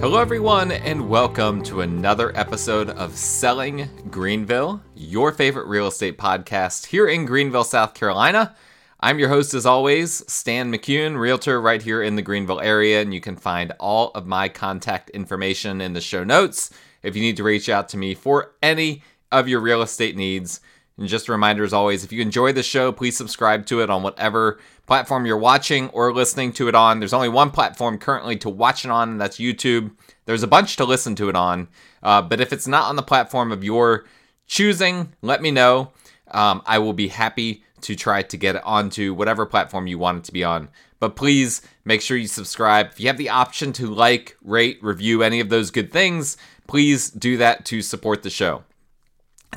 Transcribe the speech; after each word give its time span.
Hello, 0.00 0.20
everyone, 0.20 0.70
and 0.70 1.08
welcome 1.08 1.60
to 1.64 1.80
another 1.80 2.30
episode 2.38 2.88
of 2.90 3.16
Selling 3.16 3.88
Greenville, 4.12 4.80
your 4.94 5.32
favorite 5.32 5.66
real 5.66 5.88
estate 5.88 6.16
podcast 6.16 6.86
here 6.86 7.08
in 7.08 7.26
Greenville, 7.26 7.64
South 7.64 7.94
Carolina. 7.94 8.54
I'm 9.00 9.18
your 9.18 9.28
host, 9.28 9.54
as 9.54 9.66
always, 9.66 10.22
Stan 10.32 10.72
McCune, 10.72 11.18
realtor 11.18 11.60
right 11.60 11.82
here 11.82 12.00
in 12.00 12.14
the 12.14 12.22
Greenville 12.22 12.60
area, 12.60 13.02
and 13.02 13.12
you 13.12 13.20
can 13.20 13.34
find 13.34 13.72
all 13.80 14.12
of 14.14 14.24
my 14.24 14.48
contact 14.48 15.10
information 15.10 15.80
in 15.80 15.94
the 15.94 16.00
show 16.00 16.22
notes 16.22 16.70
if 17.02 17.16
you 17.16 17.20
need 17.20 17.36
to 17.38 17.42
reach 17.42 17.68
out 17.68 17.88
to 17.88 17.96
me 17.96 18.14
for 18.14 18.52
any 18.62 19.02
of 19.32 19.48
your 19.48 19.58
real 19.58 19.82
estate 19.82 20.16
needs. 20.16 20.60
And 20.98 21.06
just 21.06 21.28
a 21.28 21.32
reminder, 21.32 21.62
as 21.62 21.72
always, 21.72 22.02
if 22.02 22.12
you 22.12 22.20
enjoy 22.20 22.52
the 22.52 22.62
show, 22.62 22.90
please 22.90 23.16
subscribe 23.16 23.66
to 23.66 23.80
it 23.80 23.88
on 23.88 24.02
whatever 24.02 24.58
platform 24.86 25.26
you're 25.26 25.38
watching 25.38 25.88
or 25.90 26.12
listening 26.12 26.52
to 26.54 26.68
it 26.68 26.74
on. 26.74 26.98
There's 26.98 27.12
only 27.12 27.28
one 27.28 27.52
platform 27.52 27.98
currently 27.98 28.36
to 28.38 28.50
watch 28.50 28.84
it 28.84 28.90
on, 28.90 29.10
and 29.10 29.20
that's 29.20 29.38
YouTube. 29.38 29.92
There's 30.26 30.42
a 30.42 30.48
bunch 30.48 30.76
to 30.76 30.84
listen 30.84 31.14
to 31.16 31.28
it 31.28 31.36
on, 31.36 31.68
uh, 32.02 32.22
but 32.22 32.40
if 32.40 32.52
it's 32.52 32.66
not 32.66 32.88
on 32.88 32.96
the 32.96 33.02
platform 33.02 33.52
of 33.52 33.62
your 33.62 34.06
choosing, 34.46 35.14
let 35.22 35.40
me 35.40 35.52
know. 35.52 35.92
Um, 36.32 36.62
I 36.66 36.78
will 36.78 36.92
be 36.92 37.08
happy 37.08 37.62
to 37.82 37.94
try 37.94 38.22
to 38.22 38.36
get 38.36 38.56
it 38.56 38.62
onto 38.64 39.14
whatever 39.14 39.46
platform 39.46 39.86
you 39.86 39.98
want 39.98 40.18
it 40.18 40.24
to 40.24 40.32
be 40.32 40.42
on. 40.42 40.68
But 41.00 41.14
please 41.14 41.62
make 41.84 42.02
sure 42.02 42.16
you 42.16 42.26
subscribe. 42.26 42.88
If 42.90 43.00
you 43.00 43.06
have 43.06 43.18
the 43.18 43.28
option 43.28 43.72
to 43.74 43.86
like, 43.86 44.36
rate, 44.42 44.78
review 44.82 45.22
any 45.22 45.38
of 45.38 45.48
those 45.48 45.70
good 45.70 45.92
things, 45.92 46.36
please 46.66 47.08
do 47.08 47.36
that 47.36 47.64
to 47.66 47.82
support 47.82 48.24
the 48.24 48.30
show. 48.30 48.64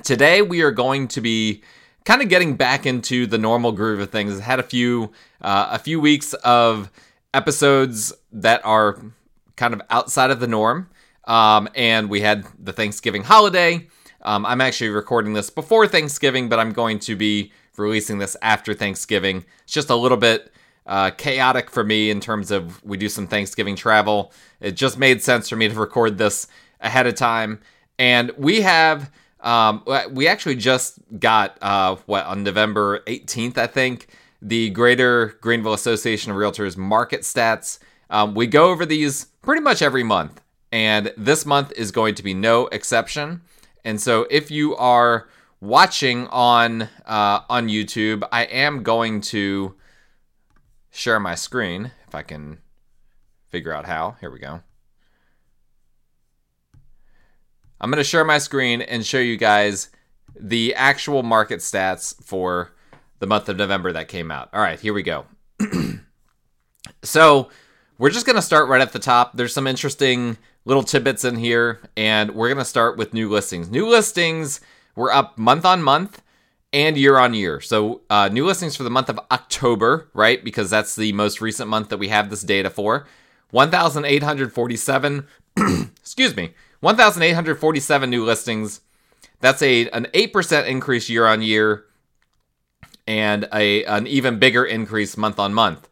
Today 0.04 0.42
we 0.42 0.62
are 0.62 0.72
going 0.72 1.08
to 1.10 1.22
be 1.22 1.62
kind 2.06 2.22
of 2.22 2.30
getting 2.30 2.56
back 2.56 2.86
into 2.86 3.28
the 3.28 3.38
normal 3.38 3.72
groove 3.72 4.00
of 4.00 4.10
things. 4.10 4.40
I 4.40 4.44
had 4.44 4.60
a 4.60 4.64
few 4.64 5.12
uh, 5.42 5.70
a 5.72 5.80
few 5.80 6.00
weeks 6.00 6.34
of 6.34 6.90
episodes 7.34 8.12
that 8.32 8.66
are 8.66 9.00
kind 9.56 9.74
of 9.74 9.82
outside 9.90 10.32
of 10.32 10.40
the 10.40 10.48
norm, 10.48 10.90
um, 11.26 11.70
and 11.76 12.10
we 12.10 12.22
had 12.22 12.46
the 12.58 12.74
Thanksgiving 12.74 13.24
holiday. 13.24 13.88
Um, 14.24 14.46
I'm 14.46 14.62
actually 14.62 14.90
recording 14.90 15.34
this 15.34 15.50
before 15.50 15.88
Thanksgiving, 15.88 16.50
but 16.50 16.60
I'm 16.60 16.74
going 16.74 16.98
to 17.00 17.16
be 17.16 17.52
releasing 17.78 18.18
this 18.18 18.36
after 18.42 18.74
Thanksgiving. 18.74 19.46
It's 19.64 19.74
just 19.74 19.90
a 19.90 19.96
little 19.96 20.18
bit 20.18 20.52
uh, 20.88 21.12
chaotic 21.12 21.70
for 21.70 21.84
me 21.84 22.10
in 22.10 22.20
terms 22.20 22.50
of 22.50 22.84
we 22.84 22.98
do 22.98 23.10
some 23.10 23.28
Thanksgiving 23.28 23.76
travel. 23.76 24.32
It 24.60 24.72
just 24.72 24.98
made 24.98 25.22
sense 25.22 25.48
for 25.48 25.56
me 25.56 25.70
to 25.70 25.76
record 25.76 26.18
this 26.18 26.48
ahead 26.80 27.06
of 27.06 27.16
time, 27.16 27.60
and 28.00 28.32
we 28.38 28.62
have 28.62 29.12
um, 29.42 29.84
we 30.12 30.28
actually 30.28 30.56
just 30.56 31.00
got 31.20 31.58
uh, 31.62 31.96
what 32.06 32.26
on 32.26 32.44
November 32.44 33.00
18th, 33.08 33.58
I 33.58 33.68
think, 33.68 34.08
the 34.42 34.70
Greater 34.72 35.38
Greenville 35.42 35.74
Association 35.74 36.32
of 36.32 36.38
Realtors 36.38 36.78
market 36.78 37.22
stats. 37.22 37.80
Um, 38.10 38.36
we 38.36 38.48
go 38.48 38.70
over 38.70 38.86
these 38.86 39.26
pretty 39.42 39.62
much 39.62 39.82
every 39.82 40.04
month, 40.04 40.42
and 40.72 41.14
this 41.18 41.46
month 41.46 41.72
is 41.76 41.92
going 41.92 42.16
to 42.16 42.24
be 42.24 42.34
no 42.34 42.68
exception. 42.68 43.42
And 43.84 44.00
so, 44.00 44.28
if 44.30 44.52
you 44.52 44.76
are 44.76 45.28
watching 45.60 46.28
on 46.28 46.84
uh, 47.06 47.42
on 47.50 47.68
YouTube, 47.68 48.28
I 48.32 48.44
am 48.44 48.84
going 48.84 49.22
to 49.22 49.76
share 50.92 51.20
my 51.20 51.36
screen 51.36 51.92
if 52.08 52.14
I 52.14 52.22
can 52.22 52.60
figure 53.50 53.74
out 53.74 53.86
how. 53.86 54.18
Here 54.20 54.32
we 54.32 54.40
go. 54.40 54.62
I'm 57.82 57.90
going 57.90 57.98
to 57.98 58.04
share 58.04 58.24
my 58.24 58.38
screen 58.38 58.82
and 58.82 59.04
show 59.04 59.18
you 59.18 59.38
guys 59.38 59.90
the 60.40 60.76
actual 60.76 61.24
market 61.24 61.60
stats 61.60 62.16
for 62.24 62.72
the 63.18 63.26
month 63.26 63.50
of 63.50 63.58
November 63.58 63.92
that 63.92 64.08
came 64.08 64.30
out. 64.30 64.50
All 64.54 64.62
right, 64.62 64.80
here 64.80 64.94
we 64.94 65.02
go. 65.02 65.26
so, 67.04 67.50
we're 67.98 68.12
just 68.12 68.26
going 68.26 68.36
to 68.36 68.42
start 68.42 68.70
right 68.70 68.82
at 68.82 68.94
the 68.94 69.00
top. 69.00 69.36
There's 69.36 69.54
some 69.54 69.68
interesting 69.68 70.38
little 70.64 70.84
tidbits 70.84 71.24
in 71.26 71.38
here, 71.38 71.82
and 71.98 72.32
we're 72.36 72.48
going 72.48 72.58
to 72.60 72.66
start 72.66 72.98
with 72.98 73.14
new 73.14 73.30
listings. 73.30 73.70
New 73.70 73.88
listings 73.88 74.62
were 74.96 75.12
up 75.12 75.38
month 75.38 75.66
on 75.66 75.82
month 75.82 76.22
and 76.74 76.98
year 76.98 77.18
on 77.18 77.34
year. 77.34 77.62
So, 77.62 78.02
uh, 78.10 78.30
new 78.32 78.46
listings 78.46 78.76
for 78.76 78.84
the 78.84 78.90
month 78.92 79.10
of 79.10 79.20
October, 79.32 80.08
right? 80.14 80.44
Because 80.44 80.70
that's 80.70 80.96
the 80.96 81.14
most 81.14 81.42
recent 81.42 81.70
month 81.70 81.90
that 81.90 81.98
we 81.98 82.10
have 82.10 82.30
this 82.30 82.44
data 82.44 82.70
for. 82.70 83.08
1,847, 83.50 85.28
excuse 86.00 86.36
me, 86.36 86.54
1,847 86.82 88.10
new 88.10 88.26
listings. 88.26 88.82
That's 89.40 89.62
a 89.62 89.90
an 89.90 90.08
8% 90.14 90.68
increase 90.68 91.10
year 91.10 91.26
on 91.26 91.42
year 91.42 91.86
and 93.08 93.48
a 93.54 93.84
an 93.86 94.08
even 94.08 94.40
bigger 94.40 94.66
increase 94.66 95.18
month 95.18 95.40
on 95.40 95.54
month. 95.54 95.88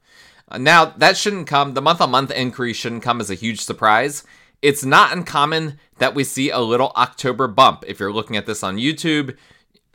Now, 0.57 0.85
that 0.85 1.15
shouldn't 1.15 1.47
come 1.47 1.73
the 1.73 1.81
month 1.81 2.01
on 2.01 2.09
month 2.11 2.31
increase 2.31 2.77
shouldn't 2.77 3.03
come 3.03 3.21
as 3.21 3.29
a 3.29 3.35
huge 3.35 3.61
surprise. 3.61 4.23
It's 4.61 4.83
not 4.83 5.13
uncommon 5.13 5.79
that 5.99 6.15
we 6.15 6.23
see 6.23 6.49
a 6.49 6.59
little 6.59 6.91
October 6.95 7.47
bump. 7.47 7.83
If 7.87 7.99
you're 7.99 8.11
looking 8.11 8.35
at 8.35 8.45
this 8.45 8.63
on 8.63 8.77
YouTube, 8.77 9.37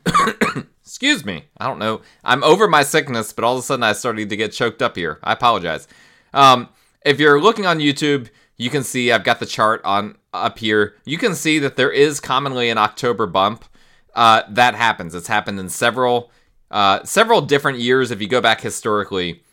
excuse 0.81 1.25
me, 1.25 1.45
I 1.57 1.67
don't 1.67 1.79
know. 1.79 2.01
I'm 2.23 2.43
over 2.43 2.67
my 2.67 2.83
sickness, 2.83 3.33
but 3.33 3.43
all 3.43 3.55
of 3.55 3.59
a 3.59 3.63
sudden 3.63 3.83
I 3.83 3.93
started 3.93 4.29
to 4.29 4.37
get 4.37 4.53
choked 4.53 4.81
up 4.81 4.95
here. 4.95 5.19
I 5.23 5.33
apologize. 5.33 5.87
Um, 6.33 6.69
if 7.05 7.19
you're 7.19 7.41
looking 7.41 7.65
on 7.65 7.79
YouTube, 7.79 8.29
you 8.57 8.69
can 8.69 8.83
see 8.83 9.11
I've 9.11 9.23
got 9.23 9.39
the 9.39 9.45
chart 9.45 9.81
on 9.83 10.17
up 10.43 10.59
here. 10.59 10.95
You 11.05 11.17
can 11.17 11.35
see 11.35 11.59
that 11.59 11.75
there 11.75 11.91
is 11.91 12.19
commonly 12.19 12.69
an 12.69 12.77
October 12.77 13.25
bump. 13.25 13.65
Uh, 14.13 14.43
that 14.49 14.75
happens. 14.75 15.13
It's 15.13 15.27
happened 15.27 15.59
in 15.59 15.69
several 15.69 16.31
uh, 16.71 17.03
several 17.03 17.41
different 17.41 17.79
years 17.79 18.11
if 18.11 18.21
you 18.21 18.27
go 18.27 18.41
back 18.41 18.61
historically. 18.61 19.43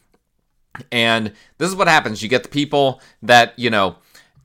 And 0.91 1.32
this 1.59 1.69
is 1.69 1.76
what 1.76 1.88
happens. 1.88 2.22
You 2.22 2.28
get 2.28 2.42
the 2.42 2.48
people 2.48 3.00
that, 3.22 3.56
you 3.59 3.71
know, 3.71 3.97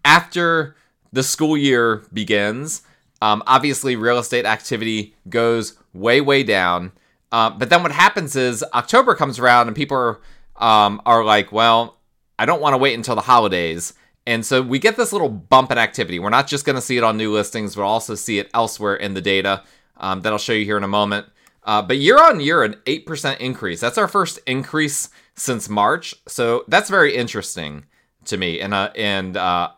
after 0.04 0.76
the 1.14 1.24
school 1.24 1.58
year 1.58 2.04
begins, 2.12 2.82
um, 3.22 3.42
obviously 3.48 3.96
real 3.96 4.20
estate 4.20 4.46
activity 4.46 5.16
goes 5.30 5.78
way, 5.94 6.22
way 6.22 6.44
down. 6.44 6.92
Uh, 7.32 7.50
but 7.50 7.70
then 7.70 7.82
what 7.82 7.92
happens 7.92 8.36
is 8.36 8.64
October 8.74 9.16
comes 9.16 9.40
around 9.40 9.68
and 9.68 9.76
people 9.76 9.98
are, 9.98 10.20
um, 10.58 11.02
are 11.06 11.24
like, 11.24 11.52
well, 11.52 11.98
I 12.38 12.46
don't 12.46 12.62
want 12.62 12.74
to 12.74 12.78
wait 12.78 12.94
until 12.94 13.16
the 13.16 13.22
holidays. 13.22 13.94
And 14.28 14.46
so 14.46 14.62
we 14.62 14.78
get 14.78 14.98
this 14.98 15.14
little 15.14 15.30
bump 15.30 15.72
in 15.72 15.78
activity. 15.78 16.20
We're 16.20 16.30
not 16.30 16.48
just 16.48 16.66
going 16.66 16.76
to 16.76 16.82
see 16.82 16.98
it 16.98 17.04
on 17.04 17.16
new 17.16 17.34
listings, 17.34 17.78
we'll 17.78 17.88
also 17.88 18.14
see 18.14 18.40
it 18.40 18.52
elsewhere 18.54 18.96
in 18.96 19.14
the 19.14 19.22
data 19.22 19.64
um, 19.96 20.20
that 20.22 20.34
I'll 20.34 20.38
show 20.38 20.52
you 20.52 20.66
here 20.66 20.76
in 20.76 20.84
a 20.84 20.88
moment. 20.88 21.28
Uh, 21.64 21.82
but 21.82 21.98
year 21.98 22.22
on 22.22 22.42
year, 22.42 22.62
an 22.62 22.76
8% 22.86 23.40
increase. 23.40 23.80
That's 23.80 23.98
our 23.98 24.08
first 24.10 24.40
increase 24.46 25.10
since 25.36 25.70
March. 25.70 26.14
So 26.28 26.66
that's 26.68 26.90
very 26.90 27.16
interesting 27.16 27.86
to 28.26 28.36
me. 28.36 28.60
And, 28.60 28.74
uh, 28.74 28.92
and 28.98 29.38
uh, 29.38 29.70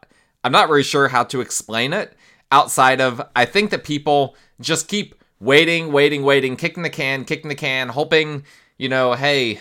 I'm 0.43 0.51
not 0.51 0.67
really 0.67 0.81
sure 0.81 1.09
how 1.09 1.25
to 1.25 1.41
explain 1.41 1.93
it 1.93 2.17
outside 2.51 3.01
of 3.01 3.21
I 3.35 3.45
think 3.45 3.69
that 3.69 3.83
people 3.83 4.35
just 4.59 4.87
keep 4.87 5.13
waiting, 5.39 5.91
waiting, 5.91 6.23
waiting, 6.23 6.55
kicking 6.55 6.81
the 6.81 6.89
can, 6.89 7.23
kicking 7.23 7.49
the 7.49 7.55
can, 7.55 7.89
hoping, 7.89 8.45
you 8.79 8.89
know, 8.89 9.13
hey, 9.13 9.59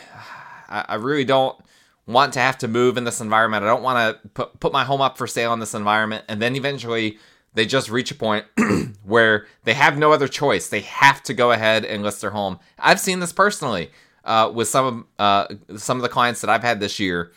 I, 0.67 0.87
I 0.89 0.95
really 0.95 1.27
don't 1.27 1.59
want 2.09 2.33
to 2.33 2.41
have 2.41 2.57
to 2.59 2.67
move 2.67 2.97
in 2.97 3.05
this 3.05 3.21
environment. 3.21 3.63
I 3.63 3.67
don't 3.67 3.83
want 3.83 4.23
to 4.23 4.29
put, 4.31 4.59
put 4.59 4.73
my 4.73 4.83
home 4.83 5.03
up 5.03 5.19
for 5.19 5.27
sale 5.27 5.53
in 5.53 5.61
this 5.61 5.75
environment. 5.75 6.25
And 6.27 6.41
then 6.41 6.57
eventually 6.57 7.19
they 7.53 7.67
just 7.67 7.91
reach 7.91 8.11
a 8.11 8.15
point 8.15 8.47
where 9.05 9.47
they 9.65 9.75
have 9.75 9.99
no 9.99 10.11
other 10.11 10.27
choice. 10.27 10.69
They 10.69 10.81
have 10.81 11.23
to 11.25 11.35
go 11.35 11.53
ahead 11.53 11.85
and 11.85 12.03
list 12.03 12.23
their 12.23 12.31
home. 12.31 12.59
I've 12.79 12.99
seen 12.99 13.21
this 13.21 13.33
personally 13.33 13.91
uh, 14.25 14.51
with 14.53 14.69
some 14.69 15.07
of 15.19 15.49
uh, 15.69 15.77
some 15.77 15.99
of 15.99 16.03
the 16.03 16.09
clients 16.09 16.41
that 16.41 16.51
I've 16.51 16.63
had 16.63 16.81
this 16.81 16.99
year, 16.99 17.33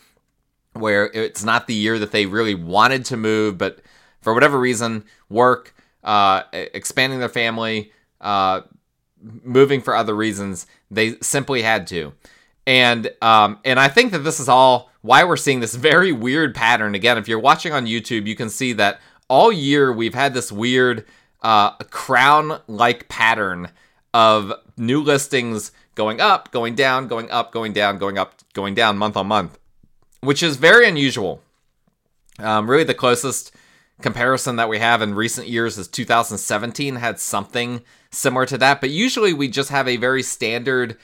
where 0.72 1.06
it's 1.12 1.44
not 1.44 1.66
the 1.66 1.74
year 1.74 1.98
that 1.98 2.10
they 2.10 2.24
really 2.24 2.54
wanted 2.54 3.04
to 3.06 3.16
move, 3.18 3.58
but 3.58 3.80
for 4.22 4.32
whatever 4.32 4.58
reason, 4.58 5.04
work, 5.28 5.74
uh, 6.02 6.42
expanding 6.52 7.18
their 7.18 7.28
family, 7.28 7.92
uh, 8.22 8.62
moving 9.20 9.82
for 9.82 9.94
other 9.94 10.14
reasons, 10.14 10.66
they 10.90 11.16
simply 11.20 11.60
had 11.62 11.86
to 11.88 12.12
and 12.66 13.10
um, 13.20 13.58
and 13.64 13.80
I 13.80 13.88
think 13.88 14.12
that 14.12 14.20
this 14.20 14.40
is 14.40 14.48
all 14.48 14.90
why 15.00 15.24
we're 15.24 15.36
seeing 15.36 15.60
this 15.60 15.74
very 15.90 16.12
weird 16.12 16.54
pattern. 16.54 16.94
Again, 16.94 17.18
if 17.18 17.28
you're 17.28 17.38
watching 17.38 17.72
on 17.72 17.86
YouTube, 17.86 18.26
you 18.26 18.36
can 18.36 18.50
see 18.50 18.72
that 18.74 19.00
all 19.28 19.52
year 19.52 19.92
we've 19.92 20.14
had 20.14 20.34
this 20.34 20.52
weird 20.52 21.04
uh, 21.42 21.72
crown-like 21.90 23.08
pattern 23.08 23.70
of 24.14 24.52
new 24.76 25.02
listings 25.02 25.72
going 25.94 26.20
up, 26.20 26.50
going 26.52 26.74
down, 26.74 27.08
going 27.08 27.30
up, 27.30 27.52
going 27.52 27.72
down, 27.72 27.98
going 27.98 28.18
up, 28.18 28.40
going 28.52 28.74
down 28.74 28.98
month 28.98 29.16
on 29.16 29.26
month, 29.26 29.58
which 30.20 30.42
is 30.42 30.56
very 30.56 30.86
unusual. 30.86 31.42
Um, 32.38 32.68
really, 32.68 32.84
the 32.84 32.94
closest 32.94 33.54
comparison 34.00 34.56
that 34.56 34.68
we 34.68 34.78
have 34.78 35.00
in 35.02 35.14
recent 35.14 35.48
years 35.48 35.78
is 35.78 35.88
2017 35.88 36.96
had 36.96 37.20
something 37.20 37.82
similar 38.10 38.46
to 38.46 38.58
that, 38.58 38.80
but 38.80 38.90
usually 38.90 39.32
we 39.32 39.48
just 39.48 39.70
have 39.70 39.88
a 39.88 39.96
very 39.96 40.22
standard 40.22 40.96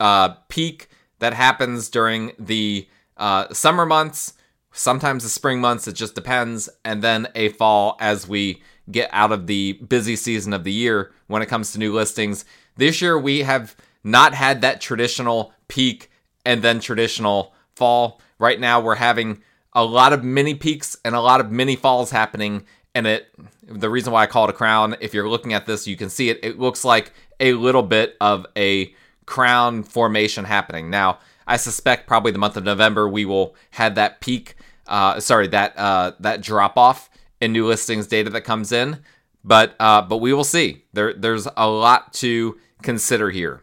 uh, 0.00 0.30
peak 0.48 0.88
that 1.18 1.34
happens 1.34 1.88
during 1.88 2.32
the 2.38 2.88
uh, 3.16 3.52
summer 3.52 3.84
months, 3.84 4.34
sometimes 4.72 5.24
the 5.24 5.28
spring 5.28 5.60
months, 5.60 5.88
it 5.88 5.94
just 5.94 6.14
depends, 6.14 6.68
and 6.84 7.02
then 7.02 7.28
a 7.34 7.48
fall 7.50 7.96
as 8.00 8.28
we 8.28 8.62
get 8.90 9.10
out 9.12 9.32
of 9.32 9.46
the 9.46 9.72
busy 9.74 10.16
season 10.16 10.52
of 10.52 10.64
the 10.64 10.72
year 10.72 11.12
when 11.26 11.42
it 11.42 11.46
comes 11.46 11.72
to 11.72 11.78
new 11.78 11.92
listings. 11.92 12.44
This 12.76 13.02
year, 13.02 13.18
we 13.18 13.40
have 13.40 13.76
not 14.04 14.34
had 14.34 14.60
that 14.62 14.80
traditional 14.80 15.52
peak 15.66 16.10
and 16.44 16.62
then 16.62 16.80
traditional 16.80 17.54
fall. 17.74 18.20
Right 18.38 18.58
now, 18.60 18.80
we're 18.80 18.94
having 18.94 19.42
a 19.72 19.84
lot 19.84 20.12
of 20.12 20.24
mini 20.24 20.54
peaks 20.54 20.96
and 21.04 21.14
a 21.14 21.20
lot 21.20 21.40
of 21.40 21.50
mini 21.50 21.76
falls 21.76 22.10
happening. 22.10 22.64
And 22.94 23.06
it, 23.06 23.28
the 23.66 23.90
reason 23.90 24.12
why 24.12 24.22
I 24.22 24.26
call 24.26 24.44
it 24.44 24.50
a 24.50 24.54
crown, 24.54 24.96
if 25.00 25.12
you're 25.12 25.28
looking 25.28 25.52
at 25.52 25.66
this, 25.66 25.86
you 25.86 25.96
can 25.96 26.08
see 26.08 26.30
it. 26.30 26.40
It 26.42 26.58
looks 26.58 26.84
like 26.84 27.12
a 27.40 27.52
little 27.52 27.82
bit 27.82 28.16
of 28.20 28.46
a 28.56 28.94
crown 29.28 29.82
formation 29.82 30.46
happening. 30.46 30.88
Now, 30.88 31.18
I 31.46 31.58
suspect 31.58 32.06
probably 32.06 32.32
the 32.32 32.38
month 32.38 32.56
of 32.56 32.64
November 32.64 33.06
we 33.06 33.26
will 33.26 33.54
have 33.72 33.94
that 33.96 34.22
peak. 34.22 34.56
Uh, 34.86 35.20
sorry, 35.20 35.46
that 35.48 35.78
uh, 35.78 36.12
that 36.20 36.40
drop 36.40 36.78
off 36.78 37.10
in 37.38 37.52
new 37.52 37.66
listings 37.66 38.06
data 38.06 38.30
that 38.30 38.40
comes 38.40 38.72
in, 38.72 39.00
but 39.44 39.76
uh, 39.78 40.00
but 40.00 40.16
we 40.16 40.32
will 40.32 40.44
see. 40.44 40.84
There 40.94 41.12
there's 41.12 41.46
a 41.58 41.68
lot 41.68 42.14
to 42.14 42.58
consider 42.82 43.28
here. 43.28 43.60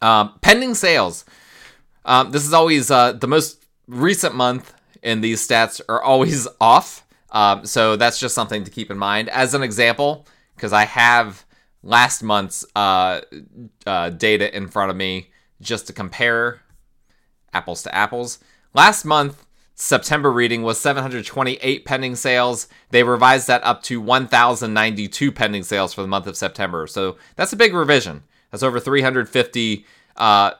Um, 0.00 0.38
pending 0.40 0.74
sales. 0.74 1.24
Um, 2.04 2.30
this 2.30 2.46
is 2.46 2.52
always 2.52 2.92
uh, 2.92 3.12
the 3.12 3.26
most 3.26 3.66
recent 3.88 4.36
month, 4.36 4.72
and 5.02 5.22
these 5.22 5.46
stats 5.46 5.80
are 5.88 6.00
always 6.00 6.46
off. 6.60 7.04
Um, 7.30 7.66
so 7.66 7.96
that's 7.96 8.20
just 8.20 8.36
something 8.36 8.62
to 8.62 8.70
keep 8.70 8.88
in 8.88 8.98
mind. 8.98 9.30
As 9.30 9.52
an 9.54 9.64
example, 9.64 10.26
because 10.54 10.72
I 10.72 10.84
have 10.84 11.44
last 11.88 12.22
month's 12.22 12.64
uh, 12.76 13.22
uh, 13.86 14.10
data 14.10 14.54
in 14.54 14.68
front 14.68 14.90
of 14.90 14.96
me 14.96 15.30
just 15.60 15.86
to 15.86 15.92
compare 15.92 16.60
apples 17.52 17.82
to 17.82 17.94
apples. 17.94 18.38
Last 18.74 19.04
month, 19.04 19.46
September 19.74 20.30
reading 20.30 20.62
was 20.62 20.78
728 20.80 21.84
pending 21.84 22.14
sales. 22.16 22.68
They 22.90 23.02
revised 23.02 23.46
that 23.46 23.64
up 23.64 23.82
to 23.84 24.00
1,092 24.00 25.32
pending 25.32 25.62
sales 25.62 25.94
for 25.94 26.02
the 26.02 26.08
month 26.08 26.26
of 26.26 26.36
September. 26.36 26.86
So 26.86 27.16
that's 27.36 27.52
a 27.52 27.56
big 27.56 27.72
revision. 27.72 28.22
That's 28.50 28.62
over 28.62 28.80
350 28.80 29.86
uh, 30.16 30.50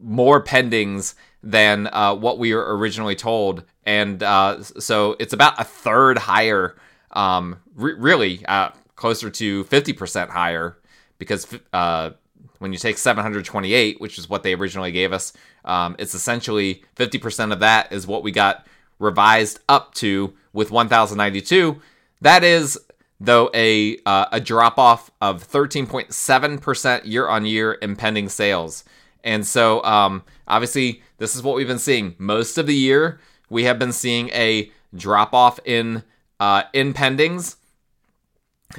more 0.00 0.42
pendings 0.42 1.14
than 1.42 1.88
uh, 1.92 2.14
what 2.14 2.38
we 2.38 2.52
were 2.52 2.76
originally 2.76 3.16
told. 3.16 3.64
And 3.84 4.22
uh, 4.22 4.62
so 4.62 5.16
it's 5.18 5.32
about 5.32 5.58
a 5.58 5.64
third 5.64 6.18
higher, 6.18 6.76
um, 7.12 7.60
re- 7.74 7.94
really 7.94 8.44
uh, 8.46 8.70
closer 9.00 9.30
to 9.30 9.64
50% 9.64 10.28
higher 10.28 10.76
because 11.16 11.48
uh, 11.72 12.10
when 12.58 12.70
you 12.70 12.78
take 12.78 12.98
728, 12.98 13.98
which 13.98 14.18
is 14.18 14.28
what 14.28 14.42
they 14.42 14.52
originally 14.52 14.92
gave 14.92 15.14
us, 15.14 15.32
um, 15.64 15.96
it's 15.98 16.14
essentially 16.14 16.84
50% 16.96 17.50
of 17.50 17.60
that 17.60 17.90
is 17.92 18.06
what 18.06 18.22
we 18.22 18.30
got 18.30 18.66
revised 18.98 19.60
up 19.70 19.94
to 19.94 20.34
with 20.52 20.70
1092. 20.70 21.80
That 22.20 22.44
is, 22.44 22.78
though, 23.18 23.50
a 23.54 23.96
uh, 24.04 24.26
a 24.32 24.40
drop 24.40 24.78
off 24.78 25.10
of 25.22 25.48
13.7% 25.48 27.06
year 27.06 27.26
on 27.26 27.46
year 27.46 27.72
in 27.72 27.96
pending 27.96 28.28
sales. 28.28 28.84
And 29.24 29.46
so, 29.46 29.82
um, 29.82 30.22
obviously, 30.46 31.02
this 31.16 31.34
is 31.34 31.42
what 31.42 31.56
we've 31.56 31.66
been 31.66 31.78
seeing 31.78 32.16
most 32.18 32.58
of 32.58 32.66
the 32.66 32.74
year. 32.74 33.18
We 33.48 33.64
have 33.64 33.78
been 33.78 33.92
seeing 33.92 34.28
a 34.30 34.70
drop 34.94 35.32
off 35.32 35.58
in 35.64 36.02
uh, 36.38 36.64
in 36.74 36.92
pendings, 36.92 37.56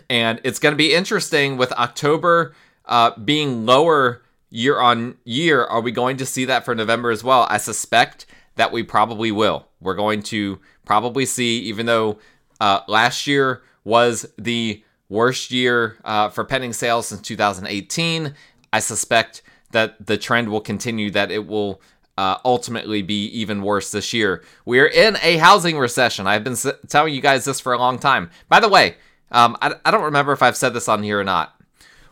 and 0.09 0.39
it's 0.43 0.59
going 0.59 0.73
to 0.73 0.77
be 0.77 0.93
interesting 0.93 1.57
with 1.57 1.71
October 1.73 2.53
uh, 2.85 3.11
being 3.19 3.65
lower 3.65 4.21
year 4.49 4.79
on 4.79 5.17
year. 5.23 5.63
Are 5.63 5.81
we 5.81 5.91
going 5.91 6.17
to 6.17 6.25
see 6.25 6.45
that 6.45 6.65
for 6.65 6.75
November 6.75 7.11
as 7.11 7.23
well? 7.23 7.47
I 7.49 7.57
suspect 7.57 8.25
that 8.55 8.71
we 8.71 8.83
probably 8.83 9.31
will. 9.31 9.67
We're 9.79 9.95
going 9.95 10.23
to 10.23 10.59
probably 10.85 11.25
see, 11.25 11.59
even 11.59 11.85
though 11.85 12.19
uh, 12.59 12.81
last 12.88 13.27
year 13.27 13.63
was 13.83 14.25
the 14.38 14.83
worst 15.09 15.51
year 15.51 15.97
uh, 16.05 16.29
for 16.29 16.43
pending 16.43 16.73
sales 16.73 17.07
since 17.07 17.21
2018, 17.21 18.33
I 18.73 18.79
suspect 18.79 19.41
that 19.71 20.05
the 20.05 20.17
trend 20.17 20.49
will 20.49 20.61
continue, 20.61 21.11
that 21.11 21.31
it 21.31 21.47
will 21.47 21.81
uh, 22.17 22.38
ultimately 22.45 23.01
be 23.01 23.25
even 23.27 23.61
worse 23.61 23.91
this 23.91 24.13
year. 24.13 24.43
We 24.65 24.79
are 24.79 24.88
in 24.88 25.17
a 25.21 25.38
housing 25.38 25.77
recession. 25.77 26.27
I've 26.27 26.43
been 26.43 26.53
s- 26.53 26.67
telling 26.88 27.13
you 27.13 27.21
guys 27.21 27.45
this 27.45 27.59
for 27.59 27.73
a 27.73 27.77
long 27.77 27.99
time. 27.99 28.29
By 28.49 28.59
the 28.59 28.69
way, 28.69 28.95
um, 29.31 29.57
I, 29.61 29.75
I 29.85 29.91
don't 29.91 30.03
remember 30.03 30.31
if 30.31 30.41
I've 30.41 30.57
said 30.57 30.73
this 30.73 30.87
on 30.87 31.03
here 31.03 31.19
or 31.19 31.23
not. 31.23 31.55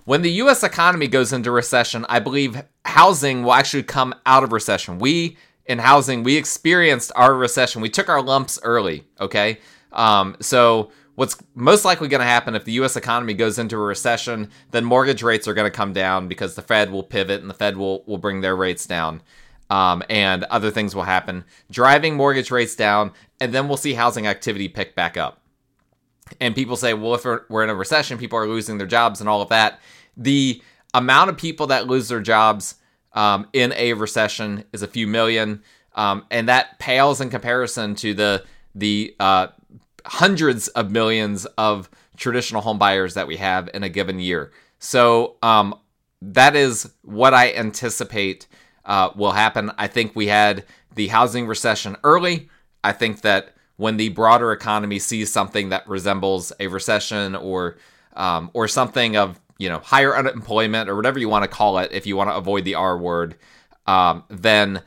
When 0.05 0.21
the 0.21 0.31
US 0.31 0.63
economy 0.63 1.07
goes 1.07 1.31
into 1.33 1.51
recession, 1.51 2.05
I 2.09 2.19
believe 2.19 2.63
housing 2.85 3.43
will 3.43 3.53
actually 3.53 3.83
come 3.83 4.15
out 4.25 4.43
of 4.43 4.51
recession. 4.51 4.97
We 4.99 5.37
in 5.69 5.77
housing, 5.77 6.23
we 6.23 6.35
experienced 6.35 7.11
our 7.15 7.35
recession. 7.35 7.81
We 7.81 7.89
took 7.89 8.09
our 8.09 8.23
lumps 8.23 8.59
early, 8.63 9.05
okay? 9.21 9.59
Um, 9.91 10.35
so 10.39 10.91
what's 11.13 11.37
most 11.53 11.85
likely 11.85 12.07
going 12.07 12.21
to 12.21 12.25
happen 12.25 12.55
if 12.55 12.65
the 12.65 12.71
US 12.73 12.95
economy 12.95 13.35
goes 13.35 13.59
into 13.59 13.75
a 13.75 13.79
recession, 13.79 14.49
then 14.71 14.83
mortgage 14.83 15.21
rates 15.21 15.47
are 15.47 15.53
going 15.53 15.69
to 15.69 15.77
come 15.77 15.93
down 15.93 16.27
because 16.27 16.55
the 16.55 16.63
Fed 16.63 16.91
will 16.91 17.03
pivot 17.03 17.41
and 17.41 17.49
the 17.49 17.53
Fed 17.53 17.77
will 17.77 18.03
will 18.05 18.17
bring 18.17 18.41
their 18.41 18.55
rates 18.55 18.87
down. 18.87 19.21
Um, 19.69 20.01
and 20.09 20.45
other 20.45 20.71
things 20.71 20.95
will 20.95 21.03
happen, 21.03 21.45
driving 21.69 22.15
mortgage 22.15 22.49
rates 22.49 22.75
down, 22.75 23.11
and 23.39 23.53
then 23.53 23.67
we'll 23.67 23.77
see 23.77 23.93
housing 23.93 24.25
activity 24.25 24.67
pick 24.67 24.95
back 24.95 25.15
up. 25.15 25.43
And 26.39 26.55
people 26.55 26.75
say, 26.75 26.93
well, 26.93 27.15
if 27.15 27.25
we're 27.25 27.63
in 27.63 27.69
a 27.69 27.75
recession, 27.75 28.17
people 28.17 28.39
are 28.39 28.47
losing 28.47 28.77
their 28.77 28.87
jobs 28.87 29.19
and 29.19 29.29
all 29.29 29.41
of 29.41 29.49
that 29.49 29.79
the 30.19 30.61
amount 30.93 31.29
of 31.29 31.37
people 31.37 31.67
that 31.67 31.87
lose 31.87 32.09
their 32.09 32.21
jobs 32.21 32.75
um, 33.13 33.47
in 33.53 33.73
a 33.73 33.93
recession 33.93 34.65
is 34.73 34.83
a 34.83 34.87
few 34.87 35.07
million, 35.07 35.63
um, 35.95 36.25
and 36.29 36.47
that 36.49 36.77
pales 36.77 37.21
in 37.21 37.29
comparison 37.29 37.95
to 37.95 38.13
the 38.13 38.43
the 38.75 39.15
uh, 39.19 39.47
hundreds 40.05 40.67
of 40.69 40.91
millions 40.91 41.45
of 41.57 41.89
traditional 42.17 42.61
home 42.61 42.77
buyers 42.77 43.15
that 43.15 43.27
we 43.27 43.37
have 43.37 43.69
in 43.73 43.81
a 43.81 43.89
given 43.89 44.19
year. 44.19 44.51
So 44.77 45.37
um, 45.41 45.73
that 46.21 46.55
is 46.55 46.91
what 47.01 47.33
I 47.33 47.53
anticipate 47.53 48.47
uh, 48.85 49.09
will 49.15 49.31
happen. 49.31 49.71
I 49.77 49.87
think 49.87 50.15
we 50.15 50.27
had 50.27 50.65
the 50.93 51.07
housing 51.07 51.47
recession 51.47 51.95
early. 52.03 52.49
I 52.83 52.91
think 52.91 53.21
that 53.21 53.55
when 53.79 53.95
the 53.95 54.09
broader 54.09 54.51
economy 54.51 54.99
sees 54.99 55.31
something 55.31 55.69
that 55.69 55.87
resembles 55.87 56.51
a 56.59 56.67
recession 56.67 57.33
or 57.33 57.77
um, 58.13 58.51
or 58.53 58.67
something 58.67 59.15
of 59.15 59.39
you 59.57 59.69
know 59.69 59.79
higher 59.79 60.17
unemployment 60.17 60.89
or 60.89 60.97
whatever 60.97 61.17
you 61.17 61.29
want 61.29 61.43
to 61.43 61.47
call 61.47 61.77
it 61.77 61.89
if 61.93 62.05
you 62.05 62.17
want 62.17 62.29
to 62.29 62.35
avoid 62.35 62.65
the 62.65 62.75
r 62.75 62.97
word 62.97 63.35
um, 63.87 64.25
then 64.29 64.81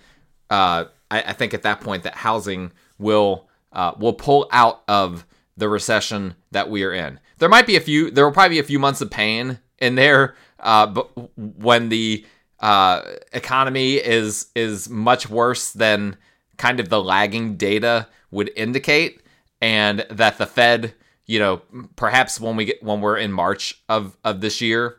uh, 0.51 0.85
I, 1.11 1.23
I, 1.23 1.33
think 1.33 1.55
at 1.55 1.63
that 1.63 1.81
point 1.81 2.03
that 2.03 2.15
housing 2.15 2.71
will 2.99 3.49
uh, 3.73 3.93
will 3.99 4.13
pull 4.13 4.47
out 4.53 4.83
of 4.87 5.27
the 5.57 5.71
recession 5.71 6.35
that 6.51 6.69
we 6.69 6.85
are 6.85 6.93
in. 6.93 7.19
There 7.39 7.49
might 7.49 7.67
be 7.67 7.77
a 7.77 7.81
few 7.81 8.11
there 8.11 8.27
will 8.27 8.33
probably 8.33 8.57
be 8.57 8.61
a 8.61 8.65
few 8.65 8.79
months 8.79 9.01
of 9.01 9.11
pain 9.11 9.59
in 9.79 9.95
there 9.95 10.35
uh, 10.61 10.87
but 10.87 11.11
when 11.37 11.89
the 11.89 12.27
uh, 12.61 13.03
economy 13.33 13.95
is 13.95 14.49
is 14.55 14.91
much 14.91 15.31
worse 15.31 15.73
than 15.73 16.19
kind 16.59 16.79
of 16.79 16.91
the 16.91 17.03
lagging 17.03 17.57
data 17.57 18.07
would 18.33 18.51
indicate 18.57 19.23
and 19.61 20.05
that 20.11 20.39
the 20.39 20.47
fed 20.47 20.95
you 21.27 21.39
know, 21.39 21.63
perhaps 21.97 22.41
when 22.41 22.57
we 22.57 22.67
get 22.67 22.83
when 22.83 23.01
we're 23.01 23.17
in 23.17 23.33
March 23.33 23.83
of 23.89 24.17
of 24.25 24.41
this 24.41 24.61
year, 24.61 24.99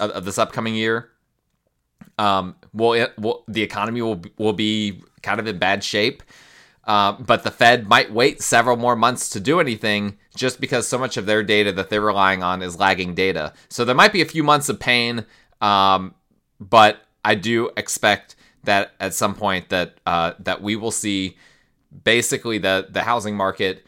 of, 0.00 0.10
of 0.10 0.24
this 0.24 0.38
upcoming 0.38 0.74
year, 0.74 1.10
um, 2.18 2.56
will 2.72 2.92
it 2.92 3.12
will 3.18 3.44
the 3.48 3.62
economy 3.62 4.02
will 4.02 4.22
will 4.38 4.52
be 4.52 5.02
kind 5.22 5.40
of 5.40 5.46
in 5.46 5.58
bad 5.58 5.82
shape. 5.82 6.22
Uh, 6.84 7.12
but 7.12 7.44
the 7.44 7.50
Fed 7.50 7.88
might 7.88 8.12
wait 8.12 8.42
several 8.42 8.76
more 8.76 8.96
months 8.96 9.28
to 9.30 9.38
do 9.38 9.60
anything 9.60 10.18
just 10.34 10.60
because 10.60 10.86
so 10.86 10.98
much 10.98 11.16
of 11.16 11.26
their 11.26 11.42
data 11.42 11.70
that 11.70 11.90
they're 11.90 12.00
relying 12.00 12.42
on 12.42 12.60
is 12.60 12.76
lagging 12.76 13.14
data. 13.14 13.52
So 13.68 13.84
there 13.84 13.94
might 13.94 14.12
be 14.12 14.20
a 14.20 14.24
few 14.24 14.42
months 14.42 14.68
of 14.68 14.80
pain, 14.80 15.24
um, 15.60 16.12
but 16.58 16.98
I 17.24 17.36
do 17.36 17.70
expect 17.76 18.34
that 18.64 18.92
at 18.98 19.14
some 19.14 19.36
point 19.36 19.68
that 19.68 19.98
uh, 20.06 20.34
that 20.40 20.60
we 20.60 20.76
will 20.76 20.90
see 20.90 21.36
basically 22.04 22.58
the 22.58 22.86
the 22.90 23.02
housing 23.02 23.36
market 23.36 23.86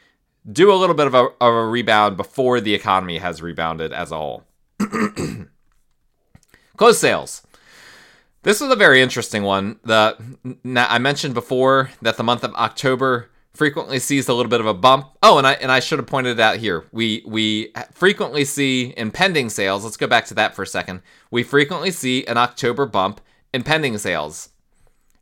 do 0.50 0.72
a 0.72 0.76
little 0.76 0.94
bit 0.94 1.06
of 1.06 1.14
a, 1.14 1.28
of 1.40 1.54
a 1.54 1.66
rebound 1.66 2.16
before 2.16 2.60
the 2.60 2.74
economy 2.74 3.18
has 3.18 3.40
rebounded 3.40 3.92
as 3.92 4.12
a 4.12 4.16
whole. 4.16 4.44
Closed 6.76 6.98
sales. 6.98 7.46
This 8.42 8.60
was 8.60 8.70
a 8.70 8.76
very 8.76 9.00
interesting 9.00 9.42
one. 9.42 9.78
The 9.84 10.18
I 10.76 10.98
mentioned 10.98 11.32
before 11.32 11.90
that 12.02 12.18
the 12.18 12.22
month 12.22 12.44
of 12.44 12.52
October 12.54 13.30
frequently 13.54 13.98
sees 13.98 14.28
a 14.28 14.34
little 14.34 14.50
bit 14.50 14.60
of 14.60 14.66
a 14.66 14.74
bump. 14.74 15.16
Oh, 15.22 15.38
and 15.38 15.46
I 15.46 15.52
and 15.54 15.72
I 15.72 15.80
should 15.80 15.98
have 15.98 16.06
pointed 16.06 16.38
it 16.38 16.42
out 16.42 16.58
here. 16.58 16.84
We 16.92 17.22
we 17.26 17.72
frequently 17.92 18.44
see 18.44 18.92
in 18.96 19.12
pending 19.12 19.48
sales. 19.48 19.82
Let's 19.84 19.96
go 19.96 20.06
back 20.06 20.26
to 20.26 20.34
that 20.34 20.54
for 20.54 20.62
a 20.62 20.66
second. 20.66 21.00
We 21.30 21.42
frequently 21.42 21.90
see 21.90 22.26
an 22.26 22.36
October 22.36 22.84
bump 22.84 23.22
in 23.54 23.62
pending 23.62 23.96
sales. 23.96 24.50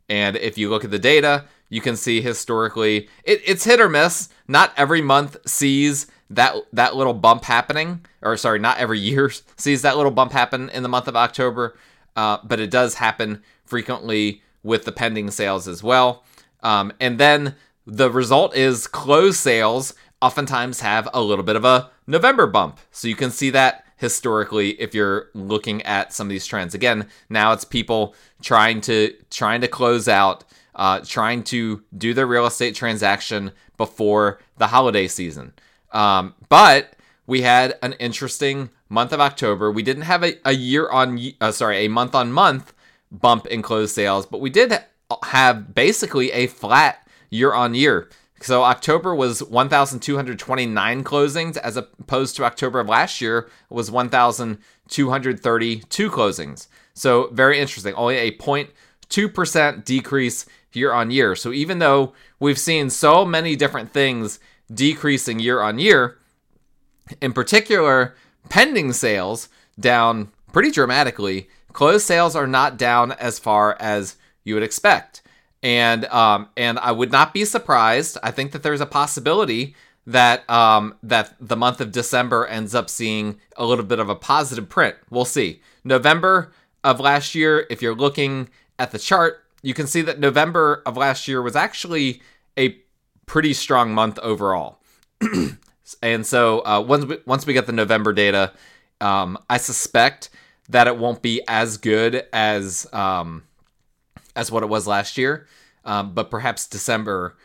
And 0.09 0.35
if 0.35 0.57
you 0.57 0.69
look 0.69 0.83
at 0.83 0.91
the 0.91 0.99
data, 0.99 1.45
you 1.73 1.81
can 1.81 1.95
see 1.95 2.21
historically 2.21 3.09
it, 3.23 3.41
it's 3.43 3.63
hit 3.63 3.81
or 3.81 3.89
miss. 3.89 4.29
Not 4.47 4.71
every 4.77 5.01
month 5.01 5.37
sees 5.47 6.05
that 6.29 6.55
that 6.71 6.95
little 6.95 7.15
bump 7.15 7.45
happening, 7.45 8.05
or 8.21 8.37
sorry, 8.37 8.59
not 8.59 8.77
every 8.77 8.99
year 9.09 9.31
sees 9.57 9.81
that 9.81 9.97
little 9.97 10.11
bump 10.11 10.33
happen 10.33 10.69
in 10.69 10.83
the 10.83 10.89
month 10.89 11.07
of 11.07 11.15
October, 11.15 11.75
uh, 12.15 12.37
but 12.43 12.59
it 12.59 12.69
does 12.69 12.95
happen 12.95 13.41
frequently 13.65 14.43
with 14.61 14.85
the 14.85 14.91
pending 14.91 15.31
sales 15.31 15.67
as 15.67 15.81
well. 15.81 16.23
Um, 16.61 16.93
and 16.99 17.19
then 17.19 17.55
the 17.87 18.11
result 18.11 18.55
is 18.55 18.85
closed 18.85 19.39
sales 19.39 19.95
oftentimes 20.21 20.79
have 20.81 21.09
a 21.11 21.21
little 21.21 21.43
bit 21.43 21.55
of 21.55 21.65
a 21.65 21.89
November 22.05 22.45
bump. 22.45 22.79
So 22.91 23.07
you 23.07 23.15
can 23.15 23.31
see 23.31 23.49
that 23.49 23.83
historically 23.97 24.79
if 24.79 24.93
you're 24.93 25.29
looking 25.33 25.81
at 25.81 26.13
some 26.13 26.27
of 26.27 26.29
these 26.29 26.45
trends. 26.45 26.75
Again, 26.75 27.07
now 27.29 27.51
it's 27.51 27.65
people 27.65 28.15
trying 28.43 28.79
to 28.81 29.15
trying 29.31 29.61
to 29.61 29.67
close 29.67 30.07
out 30.07 30.43
uh, 30.75 30.99
trying 31.05 31.43
to 31.43 31.83
do 31.97 32.13
their 32.13 32.27
real 32.27 32.45
estate 32.45 32.75
transaction 32.75 33.51
before 33.77 34.39
the 34.57 34.67
holiday 34.67 35.07
season. 35.07 35.53
Um, 35.91 36.35
but 36.49 36.93
we 37.27 37.41
had 37.41 37.77
an 37.81 37.93
interesting 37.93 38.69
month 38.89 39.13
of 39.13 39.19
October. 39.19 39.71
We 39.71 39.83
didn't 39.83 40.03
have 40.03 40.23
a, 40.23 40.35
a 40.45 40.53
year 40.53 40.89
on, 40.89 41.19
uh, 41.39 41.51
sorry, 41.51 41.85
a 41.85 41.87
month 41.87 42.15
on 42.15 42.31
month 42.31 42.73
bump 43.11 43.45
in 43.47 43.61
closed 43.61 43.93
sales, 43.93 44.25
but 44.25 44.41
we 44.41 44.49
did 44.49 44.73
have 45.23 45.75
basically 45.75 46.31
a 46.31 46.47
flat 46.47 47.07
year 47.29 47.53
on 47.53 47.75
year. 47.75 48.09
So 48.41 48.63
October 48.63 49.13
was 49.15 49.41
1,229 49.41 51.03
closings 51.05 51.55
as 51.57 51.77
opposed 51.77 52.35
to 52.35 52.43
October 52.43 52.81
of 52.81 52.89
last 52.89 53.21
year 53.21 53.49
was 53.69 53.89
1,232 53.89 56.11
closings. 56.11 56.67
So 56.93 57.29
very 57.31 57.59
interesting. 57.59 57.93
Only 57.93 58.17
a 58.17 58.31
0.2% 58.31 59.85
decrease 59.85 60.45
year 60.75 60.93
on 60.93 61.11
year. 61.11 61.35
So 61.35 61.51
even 61.51 61.79
though 61.79 62.13
we've 62.39 62.59
seen 62.59 62.89
so 62.89 63.25
many 63.25 63.55
different 63.55 63.91
things 63.91 64.39
decreasing 64.73 65.39
year 65.39 65.61
on 65.61 65.79
year, 65.79 66.17
in 67.21 67.33
particular, 67.33 68.15
pending 68.49 68.93
sales 68.93 69.49
down 69.79 70.31
pretty 70.51 70.71
dramatically. 70.71 71.49
Closed 71.73 72.05
sales 72.05 72.35
are 72.35 72.47
not 72.47 72.77
down 72.77 73.11
as 73.13 73.39
far 73.39 73.75
as 73.79 74.15
you 74.43 74.53
would 74.53 74.63
expect. 74.63 75.21
And 75.61 76.05
um, 76.05 76.49
and 76.57 76.77
I 76.79 76.91
would 76.91 77.11
not 77.11 77.33
be 77.33 77.45
surprised. 77.45 78.17
I 78.21 78.31
think 78.31 78.51
that 78.51 78.63
there's 78.63 78.81
a 78.81 78.85
possibility 78.85 79.75
that 80.05 80.47
um, 80.49 80.95
that 81.03 81.35
the 81.39 81.55
month 81.55 81.79
of 81.79 81.91
December 81.91 82.45
ends 82.45 82.75
up 82.75 82.89
seeing 82.89 83.39
a 83.55 83.65
little 83.65 83.85
bit 83.85 83.99
of 83.99 84.09
a 84.09 84.15
positive 84.15 84.67
print. 84.67 84.95
We'll 85.09 85.25
see. 85.25 85.61
November 85.83 86.51
of 86.83 86.99
last 86.99 87.33
year, 87.33 87.65
if 87.69 87.81
you're 87.81 87.95
looking 87.95 88.49
at 88.77 88.91
the 88.91 88.99
chart, 88.99 89.42
you 89.63 89.73
can 89.73 89.87
see 89.87 90.01
that 90.03 90.19
November 90.19 90.83
of 90.85 90.95
last 90.95 91.27
year 91.27 91.41
was 91.41 91.55
actually 91.55 92.21
a 92.59 92.77
pretty 93.25 93.53
strong 93.53 93.93
month 93.93 94.19
overall. 94.19 94.79
and 96.03 96.27
so 96.27 96.59
uh, 96.65 96.81
once 96.81 97.05
we, 97.05 97.17
once 97.25 97.47
we 97.47 97.53
get 97.53 97.65
the 97.65 97.71
November 97.71 98.13
data, 98.13 98.53
um, 99.01 99.39
I 99.49 99.57
suspect 99.57 100.29
that 100.69 100.87
it 100.87 100.97
won't 100.97 101.21
be 101.21 101.41
as 101.47 101.77
good 101.77 102.25
as 102.31 102.87
um, 102.93 103.43
as 104.35 104.51
what 104.51 104.63
it 104.63 104.69
was 104.69 104.85
last 104.85 105.17
year, 105.17 105.47
um, 105.85 106.13
but 106.13 106.29
perhaps 106.29 106.67
December 106.67 107.35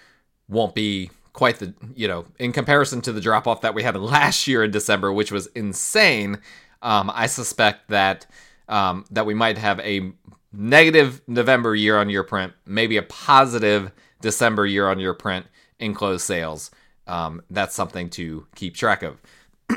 won't 0.48 0.74
be 0.74 1.10
quite 1.32 1.58
the 1.60 1.72
you 1.94 2.08
know 2.08 2.24
in 2.40 2.52
comparison 2.52 3.00
to 3.00 3.12
the 3.12 3.20
drop 3.20 3.46
off 3.46 3.60
that 3.60 3.74
we 3.74 3.82
had 3.82 3.96
last 4.00 4.46
year 4.48 4.64
in 4.64 4.70
December, 4.70 5.12
which 5.12 5.32
was 5.32 5.46
insane. 5.48 6.38
Um, 6.82 7.10
I 7.14 7.26
suspect 7.26 7.88
that 7.88 8.26
um, 8.68 9.04
that 9.10 9.26
we 9.26 9.34
might 9.34 9.58
have 9.58 9.80
a 9.80 10.12
negative 10.52 11.20
November 11.26 11.74
year 11.74 11.98
on 11.98 12.08
year 12.10 12.24
print, 12.24 12.52
maybe 12.66 12.96
a 12.96 13.02
positive 13.02 13.92
December 14.20 14.66
year 14.66 14.88
on 14.88 14.98
year 14.98 15.14
print 15.14 15.46
in 15.78 15.94
closed 15.94 16.24
sales. 16.24 16.70
Um, 17.06 17.42
that's 17.50 17.74
something 17.74 18.10
to 18.10 18.46
keep 18.54 18.74
track 18.74 19.02
of. 19.02 19.20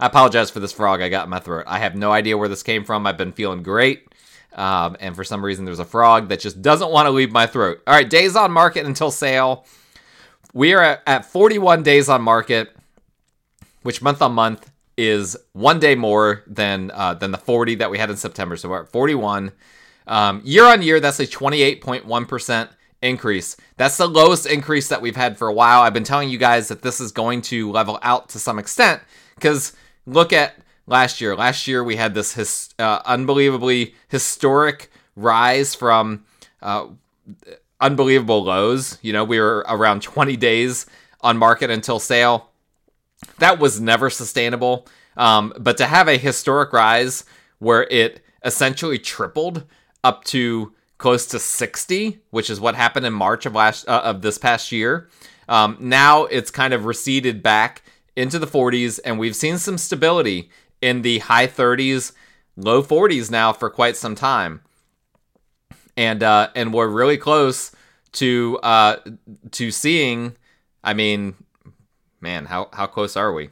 I 0.00 0.06
apologize 0.06 0.50
for 0.50 0.60
this 0.60 0.72
frog 0.72 1.02
I 1.02 1.08
got 1.08 1.24
in 1.24 1.30
my 1.30 1.40
throat. 1.40 1.64
I 1.66 1.78
have 1.80 1.96
no 1.96 2.12
idea 2.12 2.38
where 2.38 2.48
this 2.48 2.62
came 2.62 2.84
from. 2.84 3.06
I've 3.06 3.16
been 3.16 3.32
feeling 3.32 3.62
great. 3.62 4.06
Um, 4.54 4.96
and 5.00 5.14
for 5.14 5.24
some 5.24 5.44
reason, 5.44 5.64
there's 5.64 5.78
a 5.78 5.84
frog 5.84 6.28
that 6.28 6.40
just 6.40 6.62
doesn't 6.62 6.90
want 6.90 7.06
to 7.06 7.10
leave 7.10 7.32
my 7.32 7.46
throat. 7.46 7.82
All 7.86 7.94
right, 7.94 8.08
days 8.08 8.36
on 8.36 8.52
market 8.52 8.86
until 8.86 9.10
sale. 9.10 9.66
We 10.54 10.72
are 10.72 10.82
at, 10.82 11.02
at 11.06 11.24
41 11.26 11.82
days 11.82 12.08
on 12.08 12.22
market, 12.22 12.74
which 13.82 14.00
month 14.00 14.22
on 14.22 14.32
month 14.32 14.70
is 14.98 15.36
one 15.52 15.78
day 15.78 15.94
more 15.94 16.42
than 16.46 16.90
uh, 16.92 17.14
than 17.14 17.30
the 17.30 17.38
40 17.38 17.76
that 17.76 17.90
we 17.90 17.98
had 17.98 18.10
in 18.10 18.16
September. 18.16 18.56
So 18.56 18.68
we're 18.68 18.82
at 18.82 18.88
41. 18.88 19.52
Um, 20.08 20.42
year 20.44 20.64
on 20.64 20.82
year, 20.82 21.00
that's 21.00 21.20
a 21.20 21.26
28.1% 21.26 22.68
increase. 23.00 23.56
That's 23.76 23.96
the 23.96 24.08
lowest 24.08 24.46
increase 24.46 24.88
that 24.88 25.00
we've 25.00 25.14
had 25.14 25.38
for 25.38 25.46
a 25.46 25.52
while. 25.52 25.82
I've 25.82 25.94
been 25.94 26.02
telling 26.02 26.30
you 26.30 26.38
guys 26.38 26.68
that 26.68 26.82
this 26.82 27.00
is 27.00 27.12
going 27.12 27.42
to 27.42 27.70
level 27.70 27.98
out 28.02 28.28
to 28.30 28.40
some 28.40 28.58
extent 28.58 29.00
because 29.36 29.72
look 30.04 30.32
at 30.32 30.56
last 30.88 31.20
year. 31.20 31.36
Last 31.36 31.68
year 31.68 31.84
we 31.84 31.94
had 31.94 32.14
this 32.14 32.32
his, 32.32 32.74
uh, 32.78 33.00
unbelievably 33.04 33.94
historic 34.08 34.90
rise 35.14 35.76
from 35.76 36.24
uh, 36.60 36.88
unbelievable 37.80 38.42
lows. 38.42 38.98
You 39.02 39.12
know, 39.12 39.22
we 39.22 39.38
were 39.38 39.64
around 39.68 40.02
20 40.02 40.36
days 40.36 40.86
on 41.20 41.36
market 41.36 41.70
until 41.70 42.00
sale. 42.00 42.47
That 43.38 43.58
was 43.58 43.80
never 43.80 44.10
sustainable. 44.10 44.86
Um, 45.16 45.52
but 45.58 45.76
to 45.78 45.86
have 45.86 46.08
a 46.08 46.16
historic 46.16 46.72
rise 46.72 47.24
where 47.58 47.84
it 47.90 48.20
essentially 48.44 48.98
tripled 48.98 49.64
up 50.04 50.24
to 50.24 50.72
close 50.98 51.26
to 51.26 51.38
60, 51.38 52.20
which 52.30 52.50
is 52.50 52.60
what 52.60 52.74
happened 52.74 53.06
in 53.06 53.12
March 53.12 53.46
of 53.46 53.54
last 53.54 53.88
uh, 53.88 54.02
of 54.04 54.22
this 54.22 54.38
past 54.38 54.72
year. 54.72 55.08
Um, 55.48 55.76
now 55.80 56.24
it's 56.24 56.50
kind 56.50 56.74
of 56.74 56.84
receded 56.84 57.42
back 57.42 57.82
into 58.16 58.38
the 58.38 58.46
40s, 58.46 59.00
and 59.04 59.18
we've 59.18 59.36
seen 59.36 59.58
some 59.58 59.78
stability 59.78 60.50
in 60.82 61.02
the 61.02 61.20
high 61.20 61.46
30s, 61.46 62.12
low 62.56 62.82
40s 62.82 63.30
now 63.30 63.52
for 63.52 63.70
quite 63.70 63.96
some 63.96 64.14
time. 64.14 64.60
And 65.96 66.22
uh, 66.22 66.50
and 66.54 66.72
we're 66.72 66.88
really 66.88 67.16
close 67.16 67.72
to 68.12 68.58
uh, 68.62 68.96
to 69.52 69.70
seeing. 69.70 70.36
I 70.84 70.94
mean, 70.94 71.34
man, 72.20 72.46
how 72.46 72.68
how 72.72 72.86
close 72.86 73.16
are 73.16 73.32
we? 73.32 73.50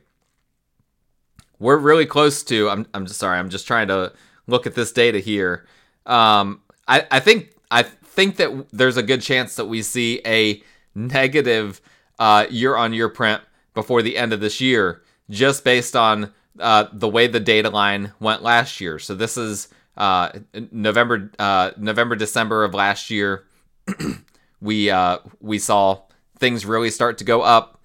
We're 1.59 1.79
really 1.79 2.07
close 2.07 2.43
to. 2.45 2.69
I'm 2.69 2.87
I'm 2.95 3.07
sorry. 3.07 3.39
I'm 3.39 3.51
just 3.51 3.67
trying 3.67 3.89
to 3.89 4.13
look 4.47 4.67
at 4.67 4.75
this 4.75 4.93
data 4.93 5.19
here. 5.19 5.67
Um, 6.05 6.61
I 6.87 7.07
I 7.11 7.21
think 7.21 7.53
I 7.71 7.83
think 7.83 8.37
that 8.37 8.69
there's 8.73 8.97
a 8.97 9.03
good 9.03 9.23
chance 9.23 9.57
that 9.57 9.67
we 9.67 9.83
see 9.83 10.21
a 10.27 10.63
negative 10.95 11.81
uh, 12.19 12.47
year 12.51 12.77
on 12.77 12.93
year 12.93 13.09
print 13.09 13.43
before 13.75 14.03
the 14.03 14.17
end 14.17 14.33
of 14.33 14.41
this 14.41 14.61
year, 14.61 15.03
just 15.29 15.65
based 15.65 15.95
on 15.95 16.33
uh, 16.59 16.87
the 16.93 17.09
way 17.09 17.27
the 17.27 17.41
data 17.41 17.71
line 17.71 18.13
went 18.21 18.43
last 18.43 18.81
year. 18.81 18.99
So 18.99 19.15
this 19.15 19.37
is 19.37 19.69
uh, 19.97 20.31
November, 20.71 21.31
uh, 21.39 21.73
November, 21.77 22.17
December 22.17 22.65
of 22.65 22.75
last 22.75 23.11
year. 23.11 23.45
we 24.61 24.91
uh, 24.91 25.19
we 25.41 25.59
saw 25.59 26.03
things 26.39 26.67
really 26.67 26.91
start 26.91 27.19
to 27.19 27.25
go 27.25 27.43
up, 27.43 27.76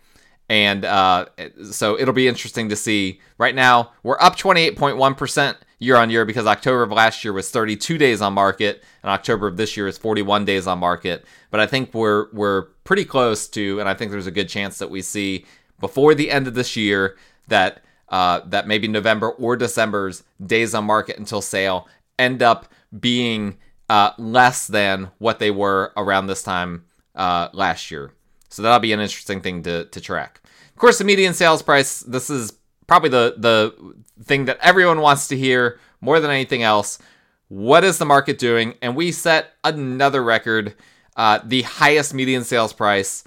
and 0.51 0.83
uh, 0.83 1.27
so 1.71 1.97
it'll 1.97 2.13
be 2.13 2.27
interesting 2.27 2.67
to 2.67 2.75
see. 2.75 3.21
Right 3.37 3.55
now, 3.55 3.93
we're 4.03 4.19
up 4.19 4.35
28.1 4.35 5.15
percent 5.15 5.57
year 5.79 5.95
on 5.95 6.09
year 6.09 6.25
because 6.25 6.45
October 6.45 6.83
of 6.83 6.91
last 6.91 7.23
year 7.23 7.31
was 7.31 7.49
32 7.49 7.97
days 7.97 8.21
on 8.21 8.33
market, 8.33 8.83
and 9.01 9.09
October 9.09 9.47
of 9.47 9.55
this 9.55 9.77
year 9.77 9.87
is 9.87 9.97
41 9.97 10.43
days 10.43 10.67
on 10.67 10.77
market. 10.77 11.23
But 11.51 11.61
I 11.61 11.67
think 11.67 11.93
we're 11.93 12.27
we're 12.33 12.63
pretty 12.83 13.05
close 13.05 13.47
to, 13.47 13.79
and 13.79 13.87
I 13.87 13.93
think 13.93 14.11
there's 14.11 14.27
a 14.27 14.31
good 14.31 14.49
chance 14.49 14.77
that 14.79 14.89
we 14.89 15.01
see 15.01 15.45
before 15.79 16.13
the 16.13 16.29
end 16.29 16.47
of 16.47 16.53
this 16.53 16.75
year 16.75 17.15
that 17.47 17.81
uh, 18.09 18.41
that 18.47 18.67
maybe 18.67 18.89
November 18.89 19.29
or 19.29 19.55
December's 19.55 20.23
days 20.45 20.75
on 20.75 20.83
market 20.83 21.17
until 21.17 21.41
sale 21.41 21.87
end 22.19 22.43
up 22.43 22.67
being 22.99 23.55
uh, 23.87 24.11
less 24.17 24.67
than 24.67 25.11
what 25.17 25.39
they 25.39 25.49
were 25.49 25.93
around 25.95 26.27
this 26.27 26.43
time 26.43 26.83
uh, 27.15 27.47
last 27.53 27.89
year. 27.89 28.11
So 28.51 28.61
that'll 28.61 28.79
be 28.79 28.93
an 28.93 28.99
interesting 28.99 29.41
thing 29.41 29.63
to, 29.63 29.85
to 29.85 30.01
track. 30.01 30.41
Of 30.69 30.77
course, 30.77 30.97
the 30.97 31.03
median 31.03 31.33
sales 31.33 31.61
price. 31.61 32.01
This 32.01 32.29
is 32.29 32.53
probably 32.87 33.09
the 33.09 33.35
the 33.37 33.95
thing 34.23 34.45
that 34.45 34.57
everyone 34.61 35.01
wants 35.01 35.27
to 35.29 35.37
hear 35.37 35.79
more 36.01 36.19
than 36.19 36.29
anything 36.29 36.63
else. 36.63 36.99
What 37.47 37.83
is 37.83 37.97
the 37.97 38.05
market 38.05 38.37
doing? 38.37 38.75
And 38.81 38.95
we 38.95 39.11
set 39.11 39.53
another 39.63 40.23
record, 40.23 40.75
uh, 41.15 41.39
the 41.43 41.63
highest 41.63 42.13
median 42.13 42.43
sales 42.43 42.73
price 42.73 43.23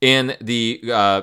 in 0.00 0.36
the 0.40 0.80
uh, 0.92 1.22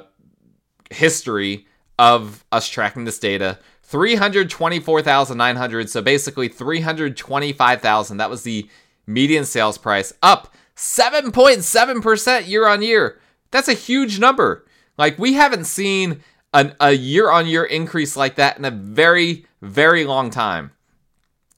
history 0.92 1.66
of 1.98 2.44
us 2.52 2.68
tracking 2.68 3.06
this 3.06 3.20
data 3.20 3.58
324,900 3.84 5.90
so 5.90 6.02
basically 6.02 6.50
325,000 6.50 8.18
that 8.18 8.30
was 8.30 8.44
the 8.44 8.70
median 9.08 9.46
sales 9.46 9.78
price 9.78 10.12
up 10.22 10.54
7.7% 10.76 12.50
year 12.50 12.68
on 12.68 12.82
year 12.82 13.22
that's 13.52 13.68
a 13.68 13.74
huge 13.74 14.20
number 14.20 14.66
like 14.98 15.18
we 15.20 15.34
haven't 15.34 15.66
seen 15.66 16.22
an, 16.54 16.76
a 16.80 16.92
year 16.92 17.30
on 17.30 17.48
year 17.48 17.64
increase 17.64 18.16
like 18.16 18.36
that 18.36 18.58
in 18.58 18.66
a 18.66 18.72
very 18.72 19.46
very 19.62 20.06
long 20.06 20.30
time 20.30 20.72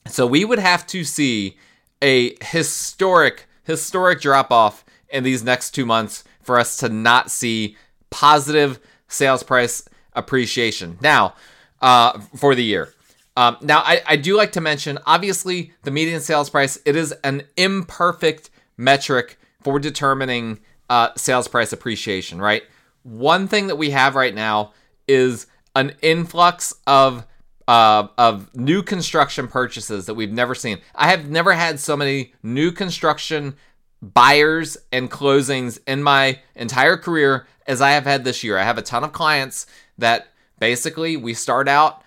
so 0.08 0.25
we 0.25 0.46
would 0.46 0.60
have 0.60 0.86
to 0.88 1.03
see 1.03 1.58
a 2.01 2.36
historic 2.44 3.48
historic 3.63 4.22
drop 4.22 4.51
off 4.51 4.86
in 5.10 5.24
these 5.24 5.44
next 5.44 5.72
2 5.72 5.86
months 5.86 6.24
for 6.41 6.58
us 6.58 6.77
to 6.77 6.88
not 6.89 7.29
see 7.29 7.75
positive 8.10 8.79
sales 9.08 9.44
price 9.44 9.84
appreciation. 10.13 10.98
Now, 11.01 11.36
uh, 11.82 12.20
for 12.36 12.56
the 12.56 12.63
year. 12.63 12.94
Um, 13.36 13.58
now, 13.62 13.79
I, 13.79 14.01
I 14.08 14.15
do 14.15 14.36
like 14.36 14.53
to 14.53 14.62
mention, 14.62 14.98
obviously, 15.06 15.74
the 15.84 15.91
median 15.91 16.22
sales 16.22 16.50
price, 16.50 16.79
it 16.86 16.96
is 16.96 17.12
an 17.24 17.44
imperfect 17.56 18.50
metric 18.77 19.38
for 19.62 19.79
determining 19.79 20.60
uh, 20.89 21.10
sales 21.15 21.48
price 21.48 21.74
appreciation, 21.74 22.39
right? 22.39 22.63
One 23.03 23.48
thing 23.48 23.67
that 23.67 23.75
we 23.77 23.91
have 23.91 24.15
right 24.15 24.34
now 24.34 24.74
is 25.08 25.48
an 25.75 25.96
influx 26.01 26.74
of 26.86 27.25
uh, 27.67 28.08
of 28.17 28.56
new 28.56 28.82
construction 28.82 29.48
purchases 29.48 30.06
that 30.06 30.13
we've 30.13 30.32
never 30.32 30.56
seen. 30.56 30.79
I 30.96 31.10
have 31.10 31.29
never 31.29 31.53
had 31.53 31.79
so 31.82 31.98
many 31.98 32.34
new 32.41 32.72
construction 32.72 33.56
buyers 34.01 34.77
and 34.91 35.12
closings 35.12 35.79
in 35.86 36.01
my 36.01 36.39
entire 36.56 36.96
career 36.96 37.46
as 37.65 37.82
I 37.82 37.91
have 37.91 38.06
had 38.06 38.24
this 38.24 38.44
year. 38.44 38.58
I 38.58 38.63
have 38.63 38.77
a 38.77 38.82
ton 38.82 39.03
of 39.03 39.12
clients 39.12 39.65
that 39.98 40.27
basically 40.60 41.17
we 41.17 41.34
start 41.34 41.67
out 41.67 42.03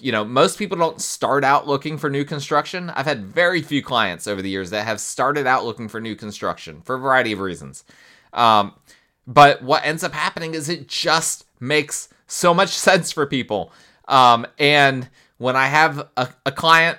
you 0.00 0.12
know, 0.12 0.24
most 0.24 0.58
people 0.58 0.76
don't 0.76 1.00
start 1.00 1.42
out 1.42 1.66
looking 1.66 1.96
for 1.96 2.10
new 2.10 2.24
construction. 2.24 2.90
I've 2.90 3.06
had 3.06 3.24
very 3.24 3.62
few 3.62 3.82
clients 3.82 4.26
over 4.26 4.42
the 4.42 4.50
years 4.50 4.70
that 4.70 4.84
have 4.84 5.00
started 5.00 5.46
out 5.46 5.64
looking 5.64 5.88
for 5.88 6.00
new 6.00 6.14
construction 6.14 6.82
for 6.82 6.96
a 6.96 6.98
variety 6.98 7.32
of 7.32 7.40
reasons. 7.40 7.84
Um, 8.34 8.74
but 9.26 9.62
what 9.62 9.84
ends 9.84 10.04
up 10.04 10.12
happening 10.12 10.54
is 10.54 10.68
it 10.68 10.88
just 10.88 11.46
makes 11.60 12.08
so 12.26 12.52
much 12.52 12.70
sense 12.76 13.12
for 13.12 13.26
people. 13.26 13.72
Um, 14.08 14.46
and 14.58 15.08
when 15.38 15.56
I 15.56 15.66
have 15.66 16.08
a, 16.16 16.28
a 16.44 16.52
client 16.52 16.98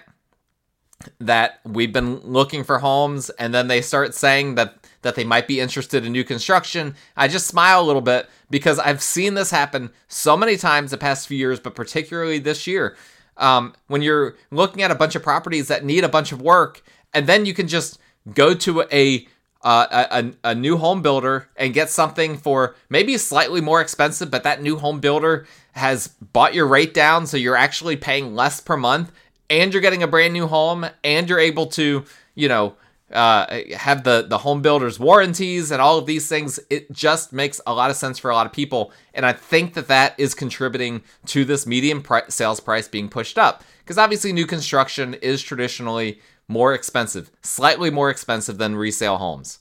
that 1.19 1.59
we've 1.65 1.93
been 1.93 2.19
looking 2.19 2.63
for 2.63 2.79
homes 2.79 3.29
and 3.31 3.53
then 3.53 3.67
they 3.67 3.81
start 3.81 4.13
saying 4.13 4.55
that 4.55 4.75
that 5.01 5.15
they 5.15 5.23
might 5.23 5.47
be 5.47 5.59
interested 5.59 6.05
in 6.05 6.11
new 6.11 6.23
construction 6.23 6.95
i 7.15 7.27
just 7.27 7.45
smile 7.45 7.81
a 7.81 7.85
little 7.85 8.01
bit 8.01 8.27
because 8.49 8.79
i've 8.79 9.03
seen 9.03 9.33
this 9.35 9.51
happen 9.51 9.91
so 10.07 10.35
many 10.35 10.57
times 10.57 10.91
the 10.91 10.97
past 10.97 11.27
few 11.27 11.37
years 11.37 11.59
but 11.59 11.75
particularly 11.75 12.39
this 12.39 12.65
year 12.65 12.95
um, 13.37 13.73
when 13.87 14.01
you're 14.01 14.35
looking 14.49 14.81
at 14.81 14.91
a 14.91 14.95
bunch 14.95 15.15
of 15.15 15.21
properties 15.21 15.67
that 15.67 15.83
need 15.83 16.03
a 16.03 16.09
bunch 16.09 16.31
of 16.31 16.41
work 16.41 16.81
and 17.13 17.27
then 17.27 17.45
you 17.45 17.53
can 17.53 17.67
just 17.67 17.99
go 18.33 18.53
to 18.53 18.81
a 18.91 19.27
uh, 19.65 20.05
a, 20.11 20.51
a 20.51 20.55
new 20.55 20.77
home 20.77 21.01
builder 21.01 21.49
and 21.57 21.73
get 21.73 21.89
something 21.89 22.37
for 22.37 22.75
maybe 22.87 23.17
slightly 23.17 23.61
more 23.61 23.81
expensive, 23.81 24.29
but 24.29 24.43
that 24.43 24.61
new 24.61 24.77
home 24.77 24.99
builder 24.99 25.47
has 25.71 26.07
bought 26.07 26.53
your 26.53 26.67
rate 26.67 26.93
down, 26.93 27.25
so 27.25 27.35
you're 27.35 27.57
actually 27.57 27.97
paying 27.97 28.35
less 28.35 28.61
per 28.61 28.77
month, 28.77 29.11
and 29.49 29.73
you're 29.73 29.81
getting 29.81 30.03
a 30.03 30.07
brand 30.07 30.33
new 30.33 30.45
home, 30.45 30.85
and 31.03 31.27
you're 31.27 31.39
able 31.39 31.65
to, 31.65 32.05
you 32.35 32.47
know, 32.47 32.75
uh, 33.11 33.59
have 33.75 34.03
the 34.03 34.25
the 34.27 34.37
home 34.37 34.61
builder's 34.61 34.99
warranties 34.99 35.71
and 35.71 35.81
all 35.81 35.97
of 35.97 36.05
these 36.05 36.27
things. 36.27 36.59
It 36.69 36.91
just 36.91 37.33
makes 37.33 37.59
a 37.65 37.73
lot 37.73 37.89
of 37.89 37.95
sense 37.95 38.19
for 38.19 38.29
a 38.29 38.35
lot 38.35 38.45
of 38.45 38.53
people, 38.53 38.91
and 39.15 39.25
I 39.25 39.33
think 39.33 39.73
that 39.73 39.87
that 39.87 40.13
is 40.19 40.35
contributing 40.35 41.01
to 41.27 41.43
this 41.43 41.65
median 41.65 42.01
pri- 42.01 42.29
sales 42.29 42.59
price 42.59 42.87
being 42.87 43.09
pushed 43.09 43.39
up 43.39 43.63
because 43.79 43.97
obviously 43.97 44.31
new 44.31 44.45
construction 44.45 45.15
is 45.15 45.41
traditionally 45.41 46.19
more 46.47 46.73
expensive, 46.73 47.31
slightly 47.41 47.89
more 47.89 48.09
expensive 48.09 48.57
than 48.57 48.75
resale 48.75 49.17
homes. 49.17 49.59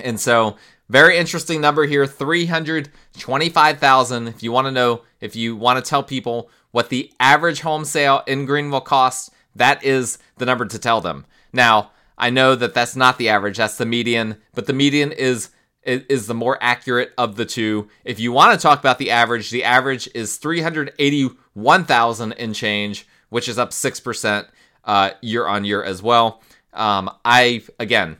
And 0.00 0.20
so, 0.20 0.56
very 0.88 1.18
interesting 1.18 1.60
number 1.60 1.84
here 1.84 2.06
325,000 2.06 4.28
if 4.28 4.42
you 4.42 4.52
want 4.52 4.66
to 4.66 4.70
know 4.70 5.02
if 5.20 5.36
you 5.36 5.56
want 5.56 5.84
to 5.84 5.88
tell 5.88 6.02
people 6.02 6.50
what 6.70 6.88
the 6.88 7.12
average 7.20 7.60
home 7.60 7.84
sale 7.84 8.22
in 8.26 8.46
Greenville 8.46 8.80
costs, 8.80 9.30
that 9.54 9.84
is 9.84 10.18
the 10.38 10.46
number 10.46 10.64
to 10.66 10.78
tell 10.78 11.00
them. 11.00 11.26
Now, 11.52 11.90
I 12.16 12.30
know 12.30 12.54
that 12.54 12.74
that's 12.74 12.96
not 12.96 13.18
the 13.18 13.28
average, 13.28 13.58
that's 13.58 13.76
the 13.76 13.86
median, 13.86 14.36
but 14.54 14.66
the 14.66 14.72
median 14.72 15.12
is 15.12 15.50
is 15.84 16.26
the 16.26 16.34
more 16.34 16.58
accurate 16.60 17.12
of 17.16 17.36
the 17.36 17.46
two. 17.46 17.88
If 18.04 18.20
you 18.20 18.30
want 18.30 18.52
to 18.52 18.62
talk 18.62 18.78
about 18.78 18.98
the 18.98 19.10
average, 19.10 19.50
the 19.50 19.64
average 19.64 20.08
is 20.14 20.36
381,000 20.36 22.32
in 22.32 22.52
change, 22.52 23.08
which 23.30 23.48
is 23.48 23.58
up 23.58 23.70
6% 23.70 24.48
uh, 24.88 25.10
year 25.20 25.46
on 25.46 25.64
year 25.64 25.84
as 25.84 26.02
well. 26.02 26.42
Um, 26.72 27.10
I 27.24 27.62
again, 27.78 28.16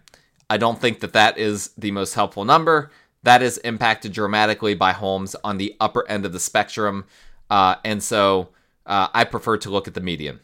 I 0.48 0.58
don't 0.58 0.80
think 0.80 1.00
that 1.00 1.14
that 1.14 1.38
is 1.38 1.70
the 1.78 1.90
most 1.90 2.14
helpful 2.14 2.44
number. 2.44 2.92
That 3.24 3.42
is 3.42 3.58
impacted 3.58 4.12
dramatically 4.12 4.74
by 4.74 4.92
homes 4.92 5.34
on 5.42 5.58
the 5.58 5.74
upper 5.80 6.08
end 6.08 6.24
of 6.24 6.32
the 6.32 6.38
spectrum, 6.38 7.06
uh, 7.50 7.76
and 7.84 8.02
so 8.02 8.50
uh, 8.86 9.08
I 9.12 9.24
prefer 9.24 9.56
to 9.56 9.70
look 9.70 9.88
at 9.88 9.94
the 9.94 10.00
median. 10.00 10.40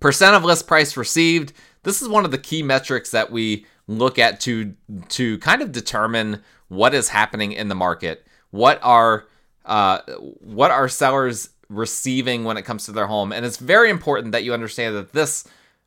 Percent 0.00 0.36
of 0.36 0.44
list 0.44 0.66
price 0.66 0.96
received. 0.96 1.52
This 1.82 2.00
is 2.00 2.08
one 2.08 2.24
of 2.24 2.30
the 2.30 2.38
key 2.38 2.62
metrics 2.62 3.10
that 3.10 3.30
we 3.30 3.66
look 3.88 4.18
at 4.18 4.40
to 4.40 4.74
to 5.08 5.38
kind 5.38 5.60
of 5.60 5.72
determine 5.72 6.42
what 6.68 6.94
is 6.94 7.08
happening 7.08 7.52
in 7.52 7.68
the 7.68 7.74
market. 7.74 8.24
What 8.50 8.78
are 8.82 9.26
uh, 9.64 10.02
what 10.40 10.70
are 10.70 10.88
sellers 10.88 11.50
receiving 11.68 12.44
when 12.44 12.56
it 12.56 12.62
comes 12.62 12.84
to 12.86 12.92
their 12.92 13.06
home. 13.06 13.32
And 13.32 13.44
it's 13.44 13.56
very 13.56 13.90
important 13.90 14.32
that 14.32 14.44
you 14.44 14.54
understand 14.54 14.96
that 14.96 15.12
this 15.12 15.44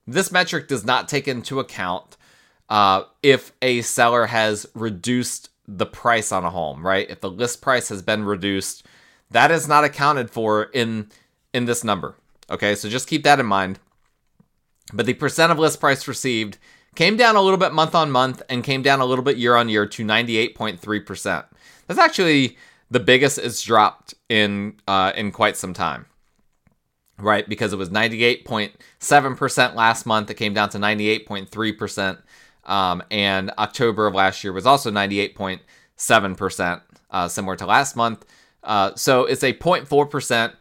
this 0.07 0.31
metric 0.31 0.67
does 0.67 0.83
not 0.83 1.07
take 1.07 1.27
into 1.27 1.59
account 1.59 2.17
uh, 2.69 3.03
if 3.21 3.51
a 3.61 3.81
seller 3.81 4.25
has 4.25 4.65
reduced 4.73 5.49
the 5.67 5.85
price 5.85 6.31
on 6.31 6.43
a 6.43 6.49
home, 6.49 6.85
right? 6.85 7.09
If 7.09 7.21
the 7.21 7.29
list 7.29 7.61
price 7.61 7.89
has 7.89 8.01
been 8.01 8.23
reduced, 8.23 8.85
that 9.29 9.51
is 9.51 9.67
not 9.67 9.83
accounted 9.83 10.29
for 10.29 10.63
in 10.63 11.09
in 11.53 11.65
this 11.65 11.83
number. 11.83 12.15
Okay, 12.49 12.75
so 12.75 12.89
just 12.89 13.07
keep 13.07 13.23
that 13.23 13.39
in 13.39 13.45
mind. 13.45 13.79
But 14.93 15.05
the 15.05 15.13
percent 15.13 15.51
of 15.51 15.59
list 15.59 15.79
price 15.79 16.07
received 16.07 16.57
came 16.95 17.15
down 17.15 17.35
a 17.35 17.41
little 17.41 17.57
bit 17.57 17.73
month 17.73 17.95
on 17.95 18.11
month 18.11 18.41
and 18.49 18.63
came 18.63 18.81
down 18.81 18.99
a 18.99 19.05
little 19.05 19.23
bit 19.23 19.37
year 19.37 19.55
on 19.55 19.69
year 19.69 19.85
to 19.85 20.03
98.3%. 20.03 21.45
That's 21.87 21.99
actually 21.99 22.57
the 22.89 22.99
biggest 22.99 23.37
it's 23.37 23.61
dropped 23.61 24.13
in 24.31 24.77
uh, 24.87 25.11
in 25.15 25.31
quite 25.31 25.57
some 25.57 25.73
time. 25.73 26.05
Right, 27.19 27.47
because 27.47 27.73
it 27.73 27.75
was 27.75 27.89
98.7% 27.89 29.75
last 29.75 30.05
month. 30.07 30.31
It 30.31 30.35
came 30.35 30.55
down 30.55 30.69
to 30.69 30.79
98.3%. 30.79 32.17
Um, 32.63 33.03
and 33.11 33.51
October 33.59 34.07
of 34.07 34.15
last 34.15 34.43
year 34.43 34.53
was 34.53 34.65
also 34.65 34.89
98.7%, 34.89 36.81
uh, 37.11 37.27
similar 37.27 37.55
to 37.57 37.65
last 37.67 37.95
month. 37.95 38.25
Uh, 38.63 38.95
so 38.95 39.25
it's 39.25 39.43
a 39.43 39.53
0.4% 39.53 40.53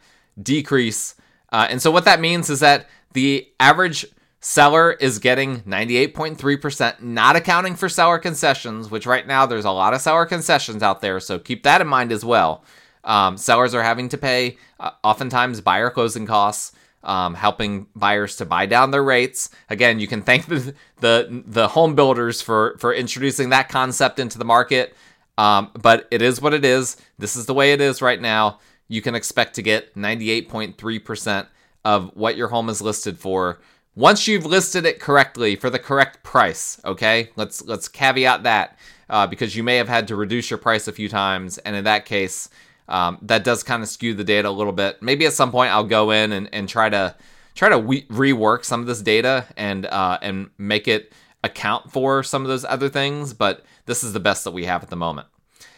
decrease. 0.43 1.15
Uh, 1.51 1.65
and 1.67 1.81
so 1.81 1.89
what 1.89 2.05
that 2.05 2.19
means 2.19 2.51
is 2.51 2.59
that 2.59 2.87
the 3.13 3.51
average 3.59 4.05
Seller 4.43 4.93
is 4.93 5.19
getting 5.19 5.61
98.3%, 5.61 6.99
not 6.99 7.35
accounting 7.35 7.75
for 7.75 7.87
seller 7.87 8.17
concessions, 8.17 8.89
which 8.89 9.05
right 9.05 9.27
now 9.27 9.45
there's 9.45 9.65
a 9.65 9.71
lot 9.71 9.93
of 9.93 10.01
seller 10.01 10.25
concessions 10.25 10.81
out 10.81 10.99
there, 10.99 11.19
so 11.19 11.37
keep 11.37 11.61
that 11.61 11.79
in 11.79 11.87
mind 11.87 12.11
as 12.11 12.25
well. 12.25 12.63
Um, 13.03 13.37
sellers 13.37 13.73
are 13.73 13.83
having 13.83 14.09
to 14.09 14.17
pay 14.17 14.57
uh, 14.79 14.91
oftentimes 15.03 15.61
buyer 15.61 15.89
closing 15.89 16.25
costs, 16.25 16.73
um, 17.03 17.33
helping 17.33 17.87
buyers 17.95 18.35
to 18.37 18.45
buy 18.45 18.65
down 18.65 18.91
their 18.91 19.03
rates. 19.03 19.49
Again, 19.69 19.99
you 19.99 20.07
can 20.07 20.21
thank 20.21 20.45
the 20.47 20.73
the, 20.99 21.43
the 21.45 21.67
home 21.69 21.95
builders 21.95 22.41
for 22.41 22.77
for 22.79 22.93
introducing 22.93 23.49
that 23.49 23.69
concept 23.69 24.19
into 24.19 24.37
the 24.37 24.45
market. 24.45 24.95
Um, 25.37 25.71
but 25.81 26.07
it 26.11 26.21
is 26.21 26.41
what 26.41 26.53
it 26.53 26.65
is. 26.65 26.97
This 27.17 27.35
is 27.35 27.45
the 27.45 27.53
way 27.53 27.73
it 27.73 27.81
is 27.81 28.01
right 28.01 28.21
now. 28.21 28.59
You 28.87 29.01
can 29.01 29.15
expect 29.15 29.55
to 29.55 29.61
get 29.61 29.95
98.3% 29.95 31.47
of 31.85 32.11
what 32.15 32.35
your 32.35 32.49
home 32.49 32.69
is 32.69 32.81
listed 32.81 33.17
for 33.17 33.59
once 33.95 34.27
you've 34.27 34.45
listed 34.45 34.85
it 34.85 34.99
correctly 34.99 35.55
for 35.55 35.69
the 35.69 35.79
correct 35.79 36.23
price 36.23 36.79
okay 36.85 37.29
let's 37.35 37.63
let's 37.65 37.87
caveat 37.87 38.43
that 38.43 38.77
uh, 39.09 39.27
because 39.27 39.55
you 39.55 39.63
may 39.63 39.75
have 39.75 39.89
had 39.89 40.07
to 40.07 40.15
reduce 40.15 40.49
your 40.49 40.57
price 40.57 40.87
a 40.87 40.93
few 40.93 41.09
times 41.09 41.57
and 41.59 41.75
in 41.75 41.83
that 41.83 42.05
case 42.05 42.49
um, 42.87 43.17
that 43.21 43.43
does 43.43 43.63
kind 43.63 43.83
of 43.83 43.89
skew 43.89 44.13
the 44.13 44.23
data 44.23 44.49
a 44.49 44.51
little 44.51 44.73
bit. 44.73 45.01
Maybe 45.01 45.25
at 45.25 45.33
some 45.33 45.51
point 45.51 45.71
i'll 45.71 45.83
go 45.83 46.11
in 46.11 46.31
and, 46.31 46.49
and 46.53 46.67
try 46.67 46.89
to 46.89 47.15
try 47.55 47.69
to 47.69 47.77
we- 47.77 48.03
rework 48.03 48.65
some 48.65 48.81
of 48.81 48.87
this 48.87 49.01
data 49.01 49.45
and 49.57 49.85
uh, 49.85 50.17
and 50.21 50.49
make 50.57 50.87
it 50.87 51.13
account 51.43 51.91
for 51.91 52.21
some 52.21 52.43
of 52.43 52.47
those 52.47 52.65
other 52.65 52.87
things 52.87 53.33
but 53.33 53.65
this 53.87 54.03
is 54.03 54.13
the 54.13 54.19
best 54.19 54.43
that 54.43 54.51
we 54.51 54.65
have 54.65 54.83
at 54.83 54.89
the 54.89 54.95
moment. 54.95 55.27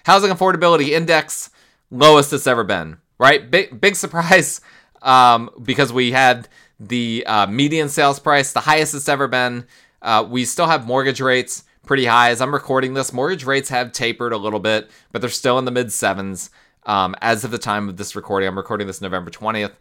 Housing 0.06 0.32
affordability 0.32 0.90
index 0.90 1.50
lowest 1.90 2.34
it's 2.34 2.48
ever 2.48 2.64
been 2.64 2.98
right? 3.24 3.50
Big 3.50 3.80
big 3.80 3.96
surprise 3.96 4.62
um, 5.02 5.50
because 5.62 5.92
we 5.94 6.12
had 6.12 6.48
the 6.80 7.24
uh, 7.26 7.48
median 7.48 7.90
sales 7.90 8.20
price, 8.20 8.52
the 8.52 8.60
highest 8.62 8.94
it's 8.94 9.10
ever 9.10 9.28
been. 9.28 9.66
Uh, 10.02 10.26
we 10.28 10.44
still 10.44 10.68
have 10.68 10.86
mortgage 10.86 11.22
rates 11.22 11.64
pretty 11.86 12.06
high. 12.06 12.30
As 12.30 12.42
I'm 12.42 12.54
recording 12.54 12.94
this, 12.94 13.14
mortgage 13.14 13.46
rates 13.46 13.70
have 13.70 13.94
tapered 13.94 14.34
a 14.34 14.38
little 14.38 14.60
bit, 14.60 14.90
but 15.12 15.22
they're 15.22 15.30
still 15.30 15.58
in 15.58 15.66
the 15.66 15.72
mid 15.72 15.92
sevens 15.94 16.50
um, 16.86 17.16
as 17.22 17.44
of 17.44 17.52
the 17.52 17.58
time 17.58 17.90
of 17.90 17.98
this 17.98 18.16
recording. 18.16 18.48
I'm 18.48 18.58
recording 18.58 18.88
this 18.88 19.02
November 19.02 19.32
20th. 19.32 19.74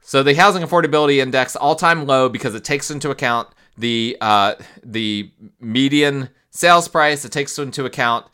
So 0.00 0.22
the 0.22 0.34
housing 0.34 0.62
affordability 0.62 1.18
index 1.18 1.56
all 1.56 1.74
time 1.74 2.06
low 2.06 2.28
because 2.28 2.54
it 2.54 2.64
takes 2.64 2.90
into 2.90 3.10
account 3.10 3.48
the 3.76 4.16
uh, 4.20 4.54
the 4.84 5.30
median 5.60 6.30
sales 6.50 6.88
price. 6.88 7.24
It 7.24 7.32
takes 7.32 7.58
into 7.58 7.84
account 7.84 8.26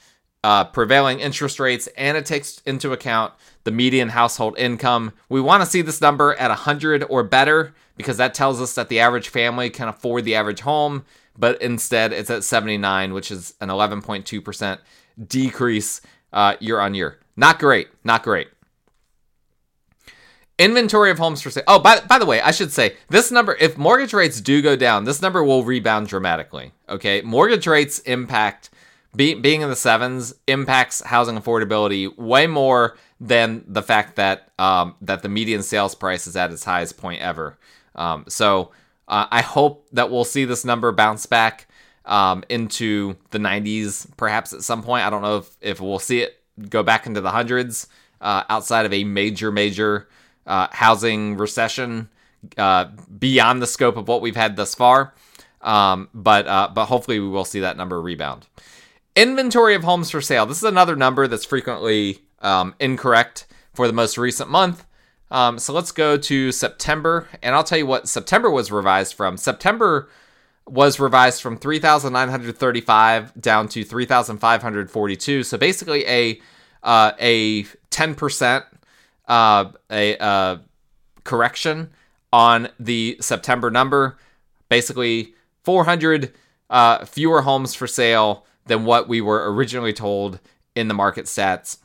uh, 0.45 0.65
prevailing 0.65 1.21
interest 1.21 1.61
rates, 1.61 1.89
and 1.97 2.17
it 2.17 2.27
takes 2.27 2.61
into 2.67 2.93
account 2.93 3.33
the 3.65 3.71
median 3.71 4.11
household 4.11 4.59
income. 4.59 5.13
We 5.29 5.41
want 5.41 5.63
to 5.63 5.69
see 5.69 5.83
this 5.83 6.01
number 6.01 6.35
at 6.35 6.49
100 6.49 7.05
or 7.09 7.23
better 7.23 7.75
because 7.97 8.17
that 8.17 8.35
tells 8.35 8.61
us 8.61 8.75
that 8.75 8.89
the 8.89 9.01
average 9.01 9.29
family 9.29 9.71
can 9.71 9.89
afford 9.89 10.25
the 10.25 10.35
average 10.35 10.61
home, 10.61 11.05
but 11.39 11.61
instead 11.63 12.13
it's 12.13 12.31
at 12.31 12.45
79, 12.45 13.13
which 13.13 13.31
is 13.31 13.55
an 13.61 13.69
11.2% 13.69 14.79
decrease 15.27 16.01
uh, 16.33 16.57
year 16.61 16.81
on 16.81 16.95
year. 16.95 17.19
Not 17.37 17.59
great, 17.59 17.89
not 18.05 18.23
great. 18.23 18.49
Inventory 20.59 21.11
of 21.11 21.19
homes 21.19 21.43
for 21.43 21.51
sale. 21.51 21.65
Oh, 21.67 21.79
by, 21.79 22.01
by 22.01 22.19
the 22.19 22.27
way, 22.27 22.41
I 22.41 22.51
should 22.51 22.71
say 22.73 22.97
this 23.09 23.31
number, 23.31 23.57
if 23.59 23.79
mortgage 23.79 24.13
rates 24.13 24.41
do 24.41 24.63
go 24.63 24.77
down, 24.77 25.05
this 25.05 25.23
number 25.23 25.43
will 25.43 25.65
rebound 25.65 26.09
dramatically. 26.09 26.73
Okay. 26.89 27.23
Mortgage 27.23 27.67
rates 27.67 27.99
impact 28.01 28.71
be, 29.15 29.35
being 29.35 29.63
in 29.63 29.69
the 29.69 29.77
sevens 29.77 30.35
impacts 30.47 31.03
housing 31.03 31.39
affordability 31.39 32.17
way 32.17 32.47
more 32.47 32.97
than 33.21 33.65
the 33.67 33.83
fact 33.83 34.17
that 34.17 34.51
um, 34.59 34.95
that 35.03 35.23
the 35.23 35.29
median 35.29 35.63
sales 35.63 35.95
price 35.95 36.27
is 36.27 36.37
at 36.37 36.51
its 36.51 36.65
highest 36.65 36.97
point 36.97 37.21
ever. 37.21 37.59
Um, 37.95 38.25
so 38.29 38.71
uh, 39.09 39.27
I 39.31 39.43
hope 39.43 39.87
that 39.93 40.11
we'll 40.11 40.25
see 40.25 40.45
this 40.45 40.65
number 40.65 40.93
bounce 40.93 41.27
back 41.27 41.67
um, 42.05 42.45
into 42.49 43.17
the 43.31 43.39
90s, 43.39 44.07
perhaps 44.17 44.53
at 44.53 44.63
some 44.63 44.83
point. 44.83 45.05
I 45.07 45.11
don't 45.11 45.23
know 45.23 45.39
if, 45.39 45.57
if 45.61 45.81
we'll 45.81 45.99
see 45.99 46.21
it 46.21 46.42
go 46.69 46.83
back 46.83 47.07
into 47.07 47.21
the 47.21 47.31
hundreds 47.31 47.87
uh, 48.21 48.45
outside 48.49 48.87
of 48.87 48.93
a 48.93 49.05
major, 49.05 49.51
major 49.51 50.09
uh, 50.47 50.69
housing 50.71 51.37
recession 51.37 52.09
uh, 52.57 52.87
beyond 53.19 53.63
the 53.63 53.67
scope 53.67 53.97
of 53.97 54.09
what 54.09 54.21
we've 54.21 54.37
had 54.37 54.57
thus 54.57 54.75
far. 54.75 55.15
Um, 55.61 56.09
but 56.13 56.47
uh, 56.49 56.71
but 56.75 56.87
hopefully 56.87 57.21
we 57.21 57.29
will 57.29 57.45
see 57.45 57.61
that 57.61 57.77
number 57.77 58.01
rebound. 58.01 58.47
Inventory 59.15 59.75
of 59.75 59.85
homes 59.85 60.11
for 60.11 60.21
sale. 60.21 60.47
This 60.47 60.57
is 60.57 60.65
another 60.65 60.97
number 60.97 61.29
that's 61.29 61.45
frequently 61.45 62.23
um, 62.41 62.75
incorrect 62.81 63.47
for 63.73 63.87
the 63.87 63.93
most 63.93 64.19
recent 64.19 64.51
month. 64.51 64.85
Um, 65.31 65.59
so 65.59 65.73
let's 65.73 65.93
go 65.93 66.17
to 66.17 66.53
September, 66.53 67.29
and 67.43 67.55
I'll 67.55 67.65
tell 67.65 67.79
you 67.79 67.87
what 67.87 68.09
September 68.09 68.51
was 68.51 68.73
revised 68.73 69.15
from. 69.15 69.37
September 69.37 70.09
was 70.67 71.01
revised 71.01 71.43
from 71.43 71.57
3,935 71.57 73.41
down 73.41 73.69
to 73.69 73.85
3,542. 73.85 75.43
So 75.45 75.59
basically 75.59 76.07
a 76.07 76.41
uh, 76.83 77.13
a 77.21 77.65
10% 77.91 78.65
uh, 79.29 79.71
a 79.91 80.19
uh, 80.19 80.59
correction 81.25 81.91
on 82.33 82.69
the 82.79 83.17
September 83.21 83.71
number. 83.71 84.19
Basically 84.69 85.35
400 85.65 86.33
uh, 86.71 87.05
fewer 87.05 87.43
homes 87.43 87.75
for 87.75 87.87
sale 87.87 88.47
than 88.67 88.85
what 88.85 89.09
we 89.09 89.21
were 89.21 89.53
originally 89.53 89.93
told 89.93 90.41
in 90.75 90.89
the 90.89 90.95
market 90.95 91.27
stats. 91.27 91.79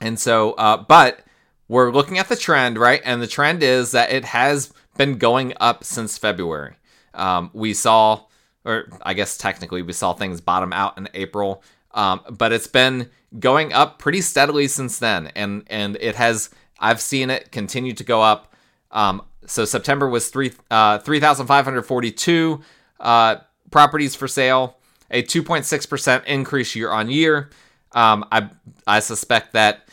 And 0.00 0.18
so, 0.18 0.52
uh, 0.52 0.76
but 0.76 1.20
we're 1.68 1.90
looking 1.90 2.18
at 2.18 2.28
the 2.28 2.36
trend, 2.36 2.78
right? 2.78 3.02
And 3.04 3.20
the 3.20 3.26
trend 3.26 3.62
is 3.62 3.92
that 3.92 4.10
it 4.10 4.24
has 4.24 4.72
been 4.96 5.18
going 5.18 5.52
up 5.60 5.84
since 5.84 6.16
February. 6.16 6.77
Um, 7.18 7.50
we 7.52 7.74
saw, 7.74 8.20
or 8.64 8.88
I 9.02 9.14
guess 9.14 9.36
technically, 9.36 9.82
we 9.82 9.92
saw 9.92 10.14
things 10.14 10.40
bottom 10.40 10.72
out 10.72 10.96
in 10.96 11.08
April, 11.14 11.62
um, 11.92 12.20
but 12.30 12.52
it's 12.52 12.66
been 12.66 13.10
going 13.38 13.72
up 13.72 13.98
pretty 13.98 14.20
steadily 14.20 14.68
since 14.68 14.98
then, 14.98 15.32
and 15.34 15.64
and 15.66 15.96
it 16.00 16.14
has. 16.14 16.50
I've 16.80 17.00
seen 17.00 17.28
it 17.28 17.50
continue 17.50 17.92
to 17.94 18.04
go 18.04 18.22
up. 18.22 18.54
Um, 18.92 19.22
so 19.46 19.64
September 19.64 20.08
was 20.08 20.28
three 20.28 20.52
uh, 20.70 20.98
three 20.98 21.20
thousand 21.20 21.46
five 21.46 21.64
hundred 21.64 21.82
forty 21.82 22.12
two 22.12 22.60
uh, 23.00 23.36
properties 23.70 24.14
for 24.14 24.28
sale, 24.28 24.78
a 25.10 25.22
two 25.22 25.42
point 25.42 25.64
six 25.64 25.86
percent 25.86 26.24
increase 26.26 26.76
year 26.76 26.90
on 26.90 27.10
year. 27.10 27.50
Um, 27.92 28.24
I 28.30 28.50
I 28.86 29.00
suspect 29.00 29.54
that 29.54 29.88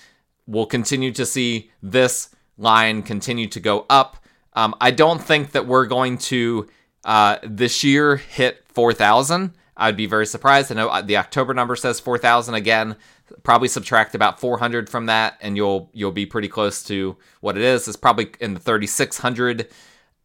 we'll 0.45 0.65
continue 0.65 1.11
to 1.13 1.25
see 1.25 1.71
this 1.81 2.29
line 2.57 3.01
continue 3.01 3.47
to 3.47 3.59
go 3.59 3.85
up. 3.89 4.17
Um, 4.53 4.75
I 4.79 4.91
don't 4.91 5.21
think 5.21 5.51
that 5.51 5.67
we're 5.67 5.85
going 5.85 6.17
to 6.19 6.69
uh, 7.05 7.37
this 7.43 7.83
year 7.83 8.17
hit 8.17 8.65
4,000. 8.73 9.53
I'd 9.77 9.95
be 9.95 10.07
very 10.07 10.25
surprised. 10.25 10.71
I 10.71 10.75
know 10.75 10.89
uh, 10.89 11.01
the 11.01 11.17
October 11.17 11.53
number 11.53 11.75
says 11.75 11.99
4,000 11.99 12.55
again. 12.55 12.95
Probably 13.43 13.67
subtract 13.67 14.15
about 14.15 14.39
400 14.39 14.89
from 14.89 15.05
that, 15.07 15.37
and 15.41 15.57
you'll 15.57 15.89
you'll 15.93 16.11
be 16.11 16.25
pretty 16.25 16.47
close 16.47 16.83
to 16.83 17.17
what 17.41 17.57
it 17.57 17.63
is. 17.63 17.87
It's 17.87 17.97
probably 17.97 18.29
in 18.39 18.53
the 18.53 18.59
3,600 18.59 19.67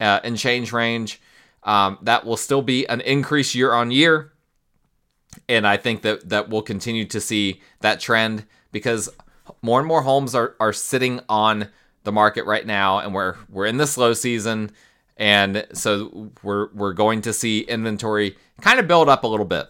uh, 0.00 0.20
and 0.22 0.36
change 0.36 0.72
range. 0.72 1.20
Um, 1.62 1.98
that 2.02 2.24
will 2.24 2.36
still 2.36 2.62
be 2.62 2.86
an 2.86 3.00
increase 3.00 3.54
year 3.54 3.72
on 3.72 3.90
year, 3.90 4.32
and 5.48 5.66
I 5.66 5.78
think 5.78 6.02
that 6.02 6.28
that 6.28 6.50
we'll 6.50 6.62
continue 6.62 7.06
to 7.06 7.20
see 7.20 7.62
that 7.80 8.00
trend 8.00 8.44
because 8.70 9.08
more 9.62 9.78
and 9.78 9.88
more 9.88 10.02
homes 10.02 10.34
are 10.34 10.54
are 10.60 10.72
sitting 10.72 11.20
on 11.28 11.68
the 12.04 12.12
market 12.12 12.44
right 12.44 12.66
now, 12.66 12.98
and 12.98 13.14
we're 13.14 13.36
we're 13.48 13.66
in 13.66 13.78
the 13.78 13.86
slow 13.86 14.12
season 14.12 14.70
and 15.20 15.66
so 15.74 16.30
we're 16.42 16.70
we're 16.72 16.94
going 16.94 17.20
to 17.20 17.32
see 17.32 17.60
inventory 17.60 18.36
kind 18.62 18.80
of 18.80 18.88
build 18.88 19.08
up 19.08 19.22
a 19.22 19.26
little 19.28 19.46
bit. 19.46 19.68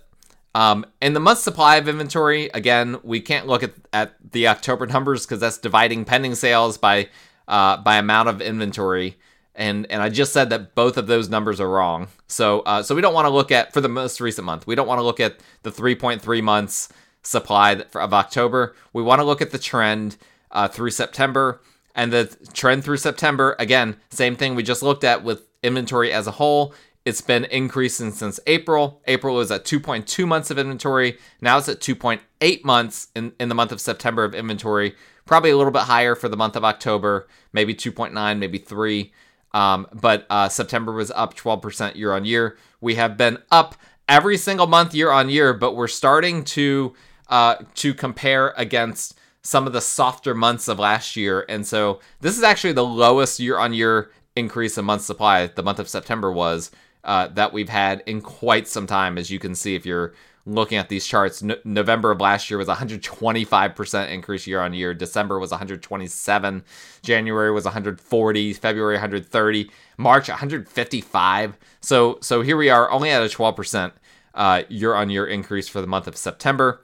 Um, 0.55 0.87
in 1.03 1.13
the 1.13 1.21
month 1.21 1.41
supply 1.41 1.77
of 1.77 1.89
inventory, 1.89 2.51
again, 2.55 2.99
we 3.03 3.21
can't 3.21 3.47
look 3.47 3.63
at, 3.63 3.73
at 3.93 4.15
the 4.33 4.49
October 4.49 4.87
numbers 4.87 5.27
because 5.27 5.41
that's 5.41 5.59
dividing 5.59 6.05
pending 6.05 6.37
sales 6.37 6.79
by 6.79 7.09
uh, 7.49 7.77
by 7.79 7.97
amount 7.97 8.29
of 8.29 8.41
inventory, 8.41 9.19
and 9.57 9.87
and 9.91 10.01
I 10.01 10.09
just 10.09 10.33
said 10.33 10.51
that 10.51 10.77
both 10.77 10.97
of 10.97 11.09
those 11.09 11.29
numbers 11.29 11.61
are 11.61 11.69
wrong. 11.69 12.07
So 12.29 12.61
uh, 12.61 12.85
so 12.85 12.95
we 12.95 13.03
don't 13.03 13.15
want 13.15 13.27
to 13.27 13.31
look 13.31 13.51
at 13.51 13.73
for 13.73 13.81
the 13.81 13.89
most 13.89 14.21
recent 14.21 14.45
month. 14.45 14.69
We 14.69 14.77
don't 14.77 14.87
want 14.87 15.01
to 15.01 15.05
look 15.05 15.21
at 15.21 15.41
the 15.65 15.71
3.3 15.71 16.43
months 16.43 16.89
supply 17.23 17.83
of 17.95 18.15
October. 18.15 18.77
We 18.93 19.03
want 19.03 19.19
to 19.19 19.25
look 19.25 19.43
at 19.43 19.51
the 19.51 19.59
trend 19.59 20.17
uh, 20.53 20.69
through 20.69 20.91
September 20.91 21.61
and 21.95 22.13
the 22.13 22.37
trend 22.53 22.85
through 22.85 22.99
September, 22.99 23.57
again, 23.59 23.97
same 24.11 24.37
thing 24.37 24.55
we 24.55 24.63
just 24.63 24.83
looked 24.83 25.05
at 25.05 25.25
with 25.25 25.49
inventory 25.63 26.13
as 26.13 26.27
a 26.27 26.33
whole. 26.33 26.75
It's 27.05 27.21
been 27.21 27.45
increasing 27.47 28.13
since 28.13 28.39
April. 28.47 29.01
April 29.07 29.37
was 29.37 29.51
at 29.51 29.65
2.2 29.65 30.27
months 30.27 30.51
of 30.51 30.59
inventory. 30.59 31.19
Now 31.41 31.59
it's 31.59 31.69
at 31.69 31.81
2.8 31.81 32.65
months 32.65 33.09
in, 33.17 33.33
in 33.41 33.49
the 33.49 33.55
month 33.55 33.73
of 33.73 33.81
September 33.81 34.25
of 34.25 34.35
inventory. 34.35 34.95
Probably 35.25 35.51
a 35.51 35.57
little 35.57 35.73
bit 35.73 35.83
higher 35.83 36.15
for 36.15 36.29
the 36.29 36.37
month 36.37 36.57
of 36.57 36.65
October, 36.65 37.27
maybe 37.53 37.75
2.9, 37.75 38.39
maybe 38.39 38.59
3. 38.59 39.13
Um, 39.53 39.87
but 39.93 40.27
uh, 40.31 40.49
September 40.49 40.93
was 40.93 41.11
up 41.11 41.35
12% 41.35 41.97
year 41.97 42.13
on 42.13 42.25
year. 42.25 42.57
We 42.81 42.97
have 42.97 43.17
been 43.17 43.39
up 43.51 43.77
every 44.09 44.37
single 44.37 44.67
month 44.67 44.95
year 44.95 45.11
on 45.11 45.31
year, 45.31 45.55
but 45.55 45.75
we're 45.75 45.89
starting 45.89 46.45
to 46.45 46.95
uh, 47.29 47.57
to 47.77 47.95
compare 47.95 48.53
against 48.57 49.17
some 49.43 49.67
of 49.67 49.73
the 49.73 49.81
softer 49.81 50.35
months 50.35 50.69
of 50.69 50.79
last 50.79 51.17
year. 51.17 51.45
And 51.49 51.67
so 51.67 52.01
this 52.21 52.37
is 52.37 52.43
actually 52.43 52.73
the 52.73 52.85
lowest 52.85 53.41
year 53.41 53.59
on 53.59 53.73
year 53.73 54.11
increase 54.37 54.77
in 54.79 54.85
month 54.85 55.03
supply. 55.03 55.47
The 55.47 55.63
month 55.63 55.79
of 55.79 55.89
September 55.89 56.31
was 56.31 56.71
uh, 57.05 57.29
that 57.29 57.53
we've 57.53 57.69
had 57.69 58.03
in 58.07 58.21
quite 58.21 58.69
some 58.69 58.87
time. 58.87 59.17
As 59.17 59.31
you 59.31 59.39
can 59.39 59.55
see, 59.55 59.75
if 59.75 59.87
you're 59.87 60.13
looking 60.47 60.79
at 60.79 60.89
these 60.89 61.07
charts, 61.07 61.43
no- 61.43 61.57
November 61.65 62.11
of 62.11 62.21
last 62.21 62.51
year 62.51 62.59
was 62.59 62.69
125% 62.69 64.11
increase 64.11 64.47
year 64.47 64.61
on 64.61 64.75
year. 64.75 64.93
December 64.93 65.39
was 65.39 65.51
127. 65.51 66.65
January 67.03 67.53
was 67.53 67.65
140. 67.65 68.53
February 68.55 68.95
130. 68.95 69.71
March 69.97 70.29
155. 70.29 71.59
So 71.81 72.19
so 72.21 72.43
here 72.43 72.57
we 72.57 72.69
are, 72.69 72.91
only 72.91 73.11
at 73.11 73.23
a 73.23 73.27
12% 73.27 73.93
uh, 74.35 74.63
year 74.69 74.95
on 74.95 75.11
year 75.11 75.27
increase 75.27 75.69
for 75.69 75.81
the 75.81 75.87
month 75.87 76.07
of 76.07 76.17
September 76.17 76.83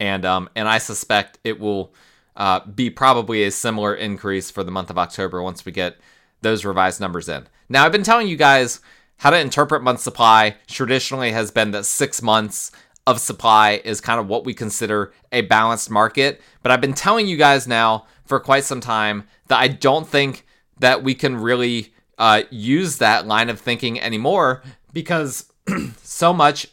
and 0.00 0.24
um, 0.24 0.48
and 0.56 0.66
I 0.66 0.78
suspect 0.78 1.38
it 1.44 1.60
will 1.60 1.94
uh, 2.34 2.60
be 2.60 2.90
probably 2.90 3.44
a 3.44 3.50
similar 3.50 3.94
increase 3.94 4.50
for 4.50 4.64
the 4.64 4.70
month 4.72 4.90
of 4.90 4.98
October 4.98 5.42
once 5.42 5.64
we 5.64 5.72
get 5.72 5.96
those 6.40 6.64
revised 6.64 7.00
numbers 7.00 7.28
in. 7.28 7.46
Now, 7.68 7.84
I've 7.84 7.92
been 7.92 8.02
telling 8.02 8.26
you 8.26 8.36
guys 8.36 8.80
how 9.18 9.30
to 9.30 9.38
interpret 9.38 9.82
month 9.82 10.00
supply. 10.00 10.56
Traditionally, 10.66 11.32
has 11.32 11.50
been 11.50 11.70
that 11.72 11.84
six 11.84 12.22
months 12.22 12.72
of 13.06 13.20
supply 13.20 13.82
is 13.84 14.00
kind 14.00 14.18
of 14.18 14.26
what 14.26 14.44
we 14.44 14.54
consider 14.54 15.12
a 15.32 15.42
balanced 15.42 15.90
market. 15.90 16.40
But 16.62 16.72
I've 16.72 16.80
been 16.80 16.94
telling 16.94 17.26
you 17.26 17.36
guys 17.36 17.68
now 17.68 18.06
for 18.24 18.40
quite 18.40 18.64
some 18.64 18.80
time 18.80 19.24
that 19.48 19.58
I 19.58 19.68
don't 19.68 20.08
think 20.08 20.46
that 20.78 21.02
we 21.02 21.14
can 21.14 21.36
really 21.36 21.92
uh, 22.18 22.42
use 22.50 22.98
that 22.98 23.26
line 23.26 23.50
of 23.50 23.60
thinking 23.60 24.00
anymore 24.00 24.62
because 24.92 25.52
so 26.02 26.32
much, 26.32 26.68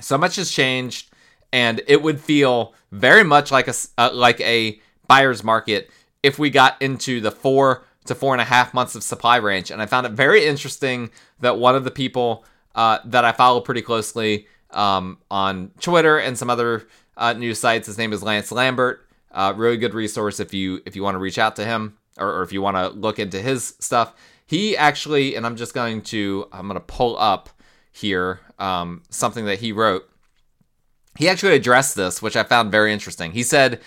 so 0.00 0.18
much 0.18 0.36
has 0.36 0.50
changed 0.50 1.10
and 1.54 1.82
it 1.86 2.02
would 2.02 2.20
feel 2.20 2.74
very 2.90 3.22
much 3.22 3.52
like 3.52 3.68
a 3.68 3.74
uh, 3.96 4.10
like 4.12 4.40
a 4.40 4.80
buyer's 5.06 5.44
market 5.44 5.88
if 6.22 6.36
we 6.36 6.50
got 6.50 6.76
into 6.82 7.20
the 7.20 7.30
four 7.30 7.84
to 8.06 8.14
four 8.14 8.34
and 8.34 8.40
a 8.40 8.44
half 8.44 8.74
months 8.74 8.96
of 8.96 9.04
supply 9.04 9.36
range. 9.36 9.70
And 9.70 9.80
I 9.80 9.86
found 9.86 10.04
it 10.04 10.12
very 10.12 10.44
interesting 10.44 11.10
that 11.40 11.56
one 11.56 11.76
of 11.76 11.84
the 11.84 11.92
people 11.92 12.44
uh, 12.74 12.98
that 13.04 13.24
I 13.24 13.30
follow 13.30 13.60
pretty 13.60 13.82
closely 13.82 14.48
um, 14.72 15.18
on 15.30 15.70
Twitter 15.80 16.18
and 16.18 16.36
some 16.36 16.50
other 16.50 16.88
uh, 17.16 17.34
news 17.34 17.60
sites, 17.60 17.86
his 17.86 17.98
name 17.98 18.12
is 18.12 18.22
Lance 18.22 18.50
Lambert. 18.50 19.06
Uh, 19.30 19.54
really 19.56 19.76
good 19.76 19.94
resource 19.94 20.40
if 20.40 20.52
you 20.52 20.82
if 20.84 20.96
you 20.96 21.04
want 21.04 21.14
to 21.14 21.20
reach 21.20 21.38
out 21.38 21.54
to 21.56 21.64
him 21.64 21.96
or, 22.18 22.28
or 22.40 22.42
if 22.42 22.52
you 22.52 22.62
want 22.62 22.76
to 22.76 22.88
look 22.88 23.20
into 23.20 23.40
his 23.40 23.76
stuff. 23.78 24.12
He 24.44 24.76
actually, 24.76 25.36
and 25.36 25.46
I'm 25.46 25.54
just 25.54 25.72
going 25.72 26.02
to 26.02 26.48
I'm 26.50 26.66
going 26.66 26.80
to 26.80 26.84
pull 26.84 27.16
up 27.16 27.48
here 27.92 28.40
um, 28.58 29.04
something 29.08 29.44
that 29.44 29.60
he 29.60 29.70
wrote 29.70 30.10
he 31.16 31.28
actually 31.28 31.54
addressed 31.54 31.96
this, 31.96 32.20
which 32.20 32.36
I 32.36 32.42
found 32.42 32.70
very 32.70 32.92
interesting. 32.92 33.32
He 33.32 33.42
said, 33.42 33.80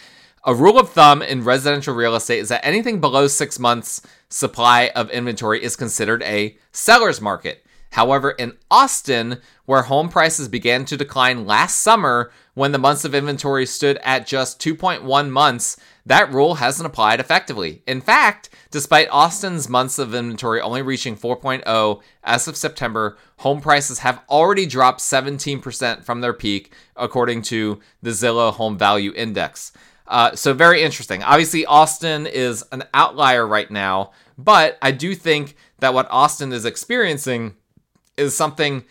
a 0.46 0.56
rule 0.56 0.80
of 0.80 0.90
thumb 0.92 1.22
in 1.22 1.44
residential 1.44 1.94
real 1.94 2.16
estate 2.16 2.40
is 2.40 2.50
that 2.50 2.66
anything 2.66 3.02
below 3.02 3.28
six 3.28 3.60
months' 3.60 4.02
supply 4.30 4.92
of 4.96 5.10
inventory 5.10 5.62
is 5.62 5.76
considered 5.76 6.24
a 6.24 6.58
seller's 6.72 7.20
market. 7.20 7.66
However, 7.92 8.32
in 8.32 8.54
Austin, 8.70 9.42
where 9.66 9.84
home 9.84 10.10
prices 10.10 10.48
began 10.48 10.86
to 10.86 10.98
decline 10.98 11.46
last 11.46 11.82
summer 11.82 12.32
when 12.54 12.72
the 12.72 12.78
months 12.78 13.04
of 13.04 13.16
inventory 13.16 13.66
stood 13.66 13.98
at 14.04 14.28
just 14.28 14.62
2.1 14.62 15.30
months, 15.30 15.78
that 16.08 16.32
rule 16.32 16.56
hasn't 16.56 16.88
applied 16.88 17.20
effectively. 17.20 17.84
In 17.86 18.00
fact, 18.00 18.50
despite 18.72 19.10
Austin's 19.12 19.68
months 19.68 20.00
of 20.00 20.16
inventory 20.16 20.62
only 20.62 20.82
reaching 20.82 21.18
4.0 21.18 22.02
as 22.24 22.48
of 22.48 22.56
September, 22.56 23.18
home 23.40 23.60
prices 23.60 24.00
have 24.00 24.22
already 24.30 24.66
dropped 24.66 25.02
17% 25.02 26.06
from 26.06 26.22
their 26.22 26.32
peak, 26.32 26.72
according 26.96 27.42
to 27.44 27.82
the 28.02 28.12
Zillow 28.12 28.54
Home 28.54 28.78
Value 28.78 29.12
Index. 29.18 29.74
Uh, 30.08 30.34
so, 30.34 30.54
very 30.54 30.82
interesting. 30.82 31.22
Obviously, 31.24 31.66
Austin 31.66 32.26
is 32.26 32.64
an 32.72 32.84
outlier 32.94 33.46
right 33.46 33.70
now, 33.70 34.12
but 34.38 34.78
I 34.82 34.92
do 34.92 35.14
think 35.14 35.58
that 35.80 35.94
what 35.94 36.08
Austin 36.10 36.54
is 36.54 36.64
experiencing 36.64 37.56
is 38.16 38.34
something 38.34 38.86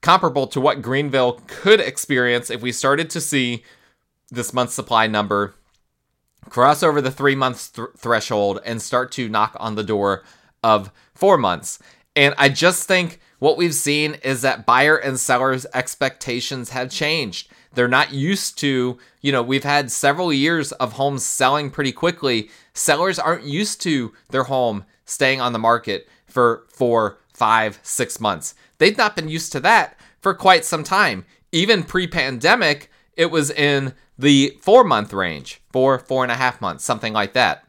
comparable 0.00 0.46
to 0.46 0.60
what 0.60 0.80
Greenville 0.80 1.42
could 1.46 1.80
experience 1.80 2.48
if 2.48 2.62
we 2.62 2.72
started 2.72 3.10
to 3.10 3.20
see 3.20 3.62
this 4.30 4.54
month's 4.54 4.72
supply 4.72 5.06
number 5.06 5.54
cross 6.48 6.82
over 6.82 7.00
the 7.00 7.10
three 7.10 7.34
months 7.34 7.68
th- 7.68 7.88
threshold 7.96 8.60
and 8.64 8.80
start 8.80 9.12
to 9.12 9.28
knock 9.28 9.56
on 9.58 9.74
the 9.74 9.84
door 9.84 10.24
of 10.62 10.90
four 11.14 11.38
months. 11.38 11.78
And 12.14 12.34
I 12.38 12.48
just 12.48 12.88
think 12.88 13.20
what 13.38 13.56
we've 13.56 13.74
seen 13.74 14.14
is 14.22 14.42
that 14.42 14.64
buyer 14.64 14.96
and 14.96 15.20
sellers' 15.20 15.66
expectations 15.74 16.70
have 16.70 16.90
changed. 16.90 17.50
They're 17.74 17.88
not 17.88 18.14
used 18.14 18.58
to, 18.60 18.98
you 19.20 19.32
know, 19.32 19.42
we've 19.42 19.64
had 19.64 19.92
several 19.92 20.32
years 20.32 20.72
of 20.72 20.94
homes 20.94 21.24
selling 21.24 21.70
pretty 21.70 21.92
quickly. 21.92 22.48
Sellers 22.72 23.18
aren't 23.18 23.44
used 23.44 23.82
to 23.82 24.14
their 24.30 24.44
home 24.44 24.84
staying 25.04 25.42
on 25.42 25.52
the 25.52 25.58
market 25.58 26.08
for 26.26 26.64
four, 26.68 27.18
five, 27.34 27.78
six 27.82 28.18
months. 28.18 28.54
They've 28.78 28.96
not 28.96 29.14
been 29.14 29.28
used 29.28 29.52
to 29.52 29.60
that 29.60 29.98
for 30.20 30.32
quite 30.32 30.64
some 30.64 30.82
time. 30.82 31.26
Even 31.52 31.82
pre 31.82 32.06
pandemic, 32.06 32.90
it 33.16 33.30
was 33.30 33.50
in 33.50 33.92
the 34.18 34.56
four 34.60 34.84
month 34.84 35.12
range, 35.12 35.60
four, 35.72 35.98
four 35.98 36.22
and 36.22 36.32
a 36.32 36.36
half 36.36 36.60
months, 36.60 36.84
something 36.84 37.12
like 37.12 37.32
that. 37.34 37.64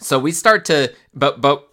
So 0.00 0.18
we 0.18 0.32
start 0.32 0.64
to, 0.66 0.92
but, 1.14 1.40
but 1.40 1.68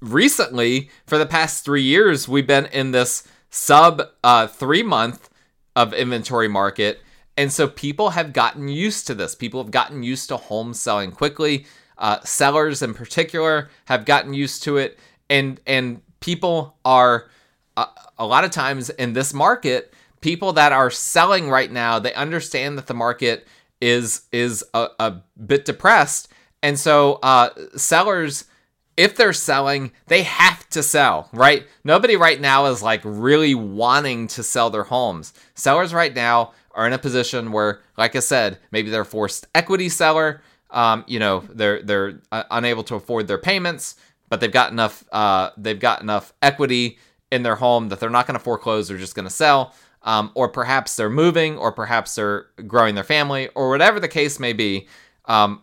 recently, 0.00 0.90
for 1.06 1.18
the 1.18 1.26
past 1.26 1.64
three 1.64 1.82
years, 1.82 2.28
we've 2.28 2.46
been 2.46 2.66
in 2.66 2.90
this 2.90 3.26
sub 3.50 4.02
uh, 4.24 4.46
three 4.46 4.82
month 4.82 5.30
of 5.76 5.94
inventory 5.94 6.48
market. 6.48 7.00
And 7.36 7.50
so 7.50 7.66
people 7.66 8.10
have 8.10 8.32
gotten 8.32 8.68
used 8.68 9.06
to 9.06 9.14
this. 9.14 9.34
People 9.34 9.62
have 9.62 9.70
gotten 9.70 10.02
used 10.02 10.28
to 10.28 10.36
homes 10.36 10.80
selling 10.80 11.12
quickly. 11.12 11.66
Uh, 11.96 12.20
sellers 12.20 12.82
in 12.82 12.94
particular 12.94 13.70
have 13.86 14.04
gotten 14.04 14.34
used 14.34 14.62
to 14.64 14.76
it. 14.76 14.98
And, 15.30 15.60
and 15.66 16.02
people 16.20 16.76
are, 16.84 17.30
uh, 17.76 17.86
a 18.18 18.26
lot 18.26 18.44
of 18.44 18.50
times 18.50 18.90
in 18.90 19.14
this 19.14 19.32
market, 19.32 19.94
people 20.22 20.54
that 20.54 20.72
are 20.72 20.90
selling 20.90 21.50
right 21.50 21.70
now, 21.70 21.98
they 21.98 22.14
understand 22.14 22.78
that 22.78 22.86
the 22.86 22.94
market 22.94 23.46
is 23.80 24.22
is 24.32 24.64
a, 24.72 24.88
a 24.98 25.16
bit 25.44 25.66
depressed, 25.66 26.28
and 26.62 26.78
so 26.78 27.14
uh, 27.22 27.50
sellers, 27.76 28.46
if 28.96 29.16
they're 29.16 29.32
selling, 29.32 29.92
they 30.06 30.22
have 30.22 30.66
to 30.70 30.82
sell, 30.82 31.28
right? 31.32 31.66
Nobody 31.84 32.16
right 32.16 32.40
now 32.40 32.66
is 32.66 32.82
like 32.82 33.02
really 33.04 33.54
wanting 33.54 34.28
to 34.28 34.42
sell 34.42 34.70
their 34.70 34.84
homes. 34.84 35.34
Sellers 35.54 35.92
right 35.92 36.14
now 36.14 36.52
are 36.74 36.86
in 36.86 36.92
a 36.92 36.98
position 36.98 37.52
where, 37.52 37.80
like 37.98 38.16
I 38.16 38.20
said, 38.20 38.58
maybe 38.70 38.88
they're 38.90 39.04
forced 39.04 39.46
equity 39.54 39.88
seller. 39.88 40.42
Um, 40.70 41.04
you 41.06 41.18
know, 41.18 41.44
they're 41.50 41.82
they're 41.82 42.20
uh, 42.30 42.44
unable 42.50 42.84
to 42.84 42.94
afford 42.94 43.26
their 43.26 43.38
payments, 43.38 43.96
but 44.30 44.40
they've 44.40 44.52
got 44.52 44.70
enough 44.70 45.04
uh, 45.12 45.50
they've 45.56 45.80
got 45.80 46.00
enough 46.00 46.32
equity 46.40 46.98
in 47.32 47.42
their 47.42 47.56
home 47.56 47.88
that 47.88 47.98
they're 47.98 48.10
not 48.10 48.26
going 48.26 48.38
to 48.38 48.44
foreclose. 48.44 48.88
They're 48.88 48.98
just 48.98 49.14
going 49.16 49.26
to 49.26 49.34
sell 49.34 49.74
um, 50.04 50.30
or 50.34 50.48
perhaps 50.48 50.96
they're 50.96 51.10
moving, 51.10 51.56
or 51.56 51.72
perhaps 51.72 52.14
they're 52.14 52.46
growing 52.66 52.94
their 52.94 53.04
family, 53.04 53.48
or 53.54 53.70
whatever 53.70 54.00
the 54.00 54.08
case 54.08 54.40
may 54.40 54.52
be. 54.52 54.86
Um, 55.26 55.62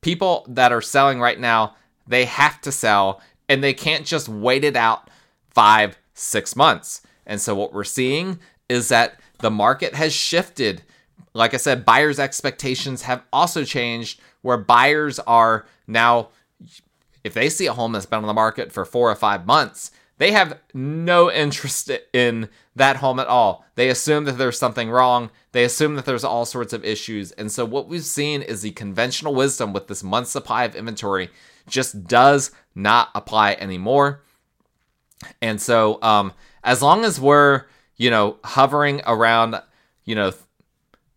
people 0.00 0.46
that 0.48 0.72
are 0.72 0.82
selling 0.82 1.20
right 1.20 1.38
now, 1.38 1.76
they 2.06 2.24
have 2.24 2.60
to 2.62 2.72
sell, 2.72 3.20
and 3.48 3.62
they 3.62 3.74
can't 3.74 4.06
just 4.06 4.28
wait 4.28 4.64
it 4.64 4.76
out 4.76 5.10
five, 5.50 5.98
six 6.14 6.56
months. 6.56 7.02
And 7.26 7.40
so 7.40 7.54
what 7.54 7.72
we're 7.72 7.84
seeing 7.84 8.38
is 8.68 8.88
that 8.88 9.20
the 9.40 9.50
market 9.50 9.94
has 9.94 10.12
shifted. 10.12 10.82
Like 11.34 11.54
I 11.54 11.58
said, 11.58 11.84
buyers' 11.84 12.18
expectations 12.18 13.02
have 13.02 13.22
also 13.32 13.64
changed, 13.64 14.20
where 14.42 14.58
buyers 14.58 15.18
are 15.20 15.66
now, 15.86 16.28
if 17.22 17.34
they 17.34 17.48
see 17.48 17.66
a 17.66 17.72
home 17.72 17.92
that's 17.92 18.06
been 18.06 18.20
on 18.20 18.26
the 18.26 18.32
market 18.32 18.72
for 18.72 18.84
four 18.84 19.10
or 19.10 19.14
five 19.14 19.46
months, 19.46 19.90
they 20.18 20.32
have 20.32 20.58
no 20.72 21.30
interest 21.30 21.90
in 22.12 22.48
that 22.76 22.96
home 22.96 23.18
at 23.18 23.26
all. 23.26 23.64
They 23.74 23.88
assume 23.88 24.24
that 24.24 24.38
there's 24.38 24.58
something 24.58 24.90
wrong. 24.90 25.30
They 25.52 25.64
assume 25.64 25.96
that 25.96 26.04
there's 26.04 26.24
all 26.24 26.44
sorts 26.44 26.72
of 26.72 26.84
issues. 26.84 27.32
And 27.32 27.50
so, 27.50 27.64
what 27.64 27.88
we've 27.88 28.04
seen 28.04 28.42
is 28.42 28.62
the 28.62 28.70
conventional 28.72 29.34
wisdom 29.34 29.72
with 29.72 29.88
this 29.88 30.02
month 30.02 30.28
supply 30.28 30.64
of 30.64 30.76
inventory 30.76 31.30
just 31.66 32.06
does 32.06 32.50
not 32.74 33.08
apply 33.14 33.54
anymore. 33.54 34.22
And 35.40 35.60
so, 35.60 35.98
um, 36.02 36.32
as 36.62 36.82
long 36.82 37.04
as 37.04 37.20
we're, 37.20 37.64
you 37.96 38.10
know, 38.10 38.38
hovering 38.44 39.00
around, 39.06 39.60
you 40.04 40.14
know, 40.14 40.32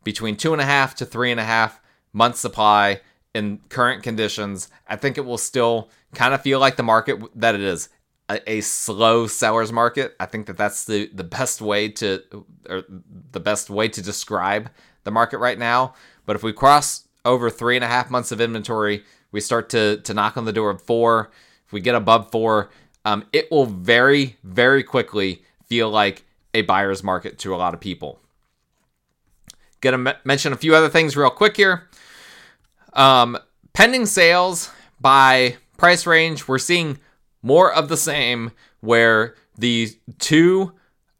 between 0.03 0.37
two 0.37 0.53
and 0.53 0.61
a 0.61 0.65
half 0.65 0.95
to 0.95 1.05
three 1.05 1.31
and 1.31 1.39
a 1.39 1.43
half 1.43 1.79
month 2.13 2.37
supply 2.37 3.01
in 3.33 3.59
current 3.69 4.03
conditions, 4.03 4.69
I 4.87 4.95
think 4.95 5.17
it 5.17 5.25
will 5.25 5.37
still 5.37 5.89
kind 6.15 6.33
of 6.33 6.41
feel 6.41 6.59
like 6.59 6.77
the 6.77 6.83
market 6.83 7.21
that 7.35 7.55
it 7.55 7.61
is 7.61 7.89
a, 8.29 8.51
a, 8.51 8.61
slow 8.61 9.27
sellers 9.27 9.71
market. 9.71 10.15
I 10.19 10.25
think 10.25 10.47
that 10.47 10.57
that's 10.57 10.85
the 10.85 11.09
the 11.13 11.23
best 11.23 11.61
way 11.61 11.89
to 11.89 12.21
or 12.69 12.83
the 13.31 13.39
best 13.39 13.69
way 13.69 13.87
to 13.87 14.01
describe 14.01 14.69
the 15.03 15.11
market 15.11 15.37
right 15.37 15.57
now. 15.57 15.93
But 16.25 16.35
if 16.35 16.43
we 16.43 16.53
cross 16.53 17.07
over 17.23 17.49
three 17.49 17.75
and 17.75 17.83
a 17.83 17.87
half 17.87 18.09
months 18.09 18.31
of 18.31 18.41
inventory, 18.41 19.03
we 19.31 19.39
start 19.39 19.69
to 19.69 19.97
to 20.01 20.13
knock 20.13 20.37
on 20.37 20.45
the 20.45 20.53
door 20.53 20.69
of 20.69 20.81
four. 20.81 21.31
If 21.65 21.73
we 21.73 21.81
get 21.81 21.95
above 21.95 22.31
four, 22.31 22.69
um, 23.05 23.25
it 23.31 23.51
will 23.51 23.65
very 23.65 24.37
very 24.43 24.83
quickly 24.83 25.43
feel 25.65 25.89
like 25.89 26.25
a 26.53 26.61
buyer's 26.63 27.03
market 27.03 27.37
to 27.39 27.53
a 27.53 27.57
lot 27.57 27.73
of 27.73 27.79
people. 27.79 28.19
Gonna 29.81 30.09
m- 30.09 30.17
mention 30.23 30.53
a 30.53 30.57
few 30.57 30.75
other 30.75 30.89
things 30.89 31.15
real 31.15 31.29
quick 31.29 31.55
here. 31.55 31.87
Um, 32.93 33.37
pending 33.73 34.05
sales 34.05 34.71
by 34.99 35.57
price 35.77 36.05
range, 36.05 36.47
we're 36.47 36.57
seeing 36.57 36.99
more 37.41 37.71
of 37.73 37.89
the 37.89 37.97
same 37.97 38.51
where 38.81 39.35
the 39.57 39.89
two 40.19 40.73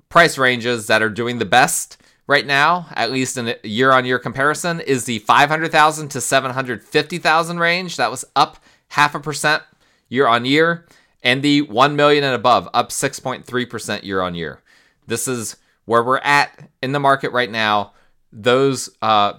price 0.10 0.38
ranges 0.38 0.88
that 0.88 1.02
are 1.02 1.10
doing 1.10 1.40
the 1.40 1.46
best 1.46 1.98
right 2.28 2.46
now, 2.46 2.88
at 2.92 3.12
least 3.12 3.38
in 3.38 3.48
a 3.50 3.56
year 3.64 3.92
on 3.92 4.06
year 4.06 4.20
comparison, 4.20 4.80
is 4.82 5.06
the 5.06 5.20
500,000 5.20 6.10
to 6.10 6.22
750,000 6.22 7.60
range. 7.60 7.98
That 7.98 8.12
was 8.12 8.26
up 8.36 8.58
half 8.90 9.16
a 9.16 9.20
percent 9.20 9.64
year 10.10 10.28
on 10.28 10.46
year. 10.46 10.86
And 11.24 11.42
the 11.42 11.62
1 11.64 11.96
million 11.96 12.24
and 12.24 12.36
above, 12.36 12.70
up 12.74 12.90
6.3% 12.90 14.04
year 14.04 14.22
on 14.22 14.36
year. 14.36 14.62
This 15.08 15.28
is 15.28 15.58
where 15.86 16.04
we're 16.04 16.20
at 16.20 16.70
in 16.82 16.92
the 16.92 17.00
market 17.00 17.32
right 17.32 17.50
now. 17.50 17.94
Those 18.32 18.90
uh, 19.02 19.34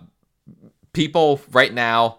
people 0.92 1.40
right 1.52 1.72
now, 1.72 2.18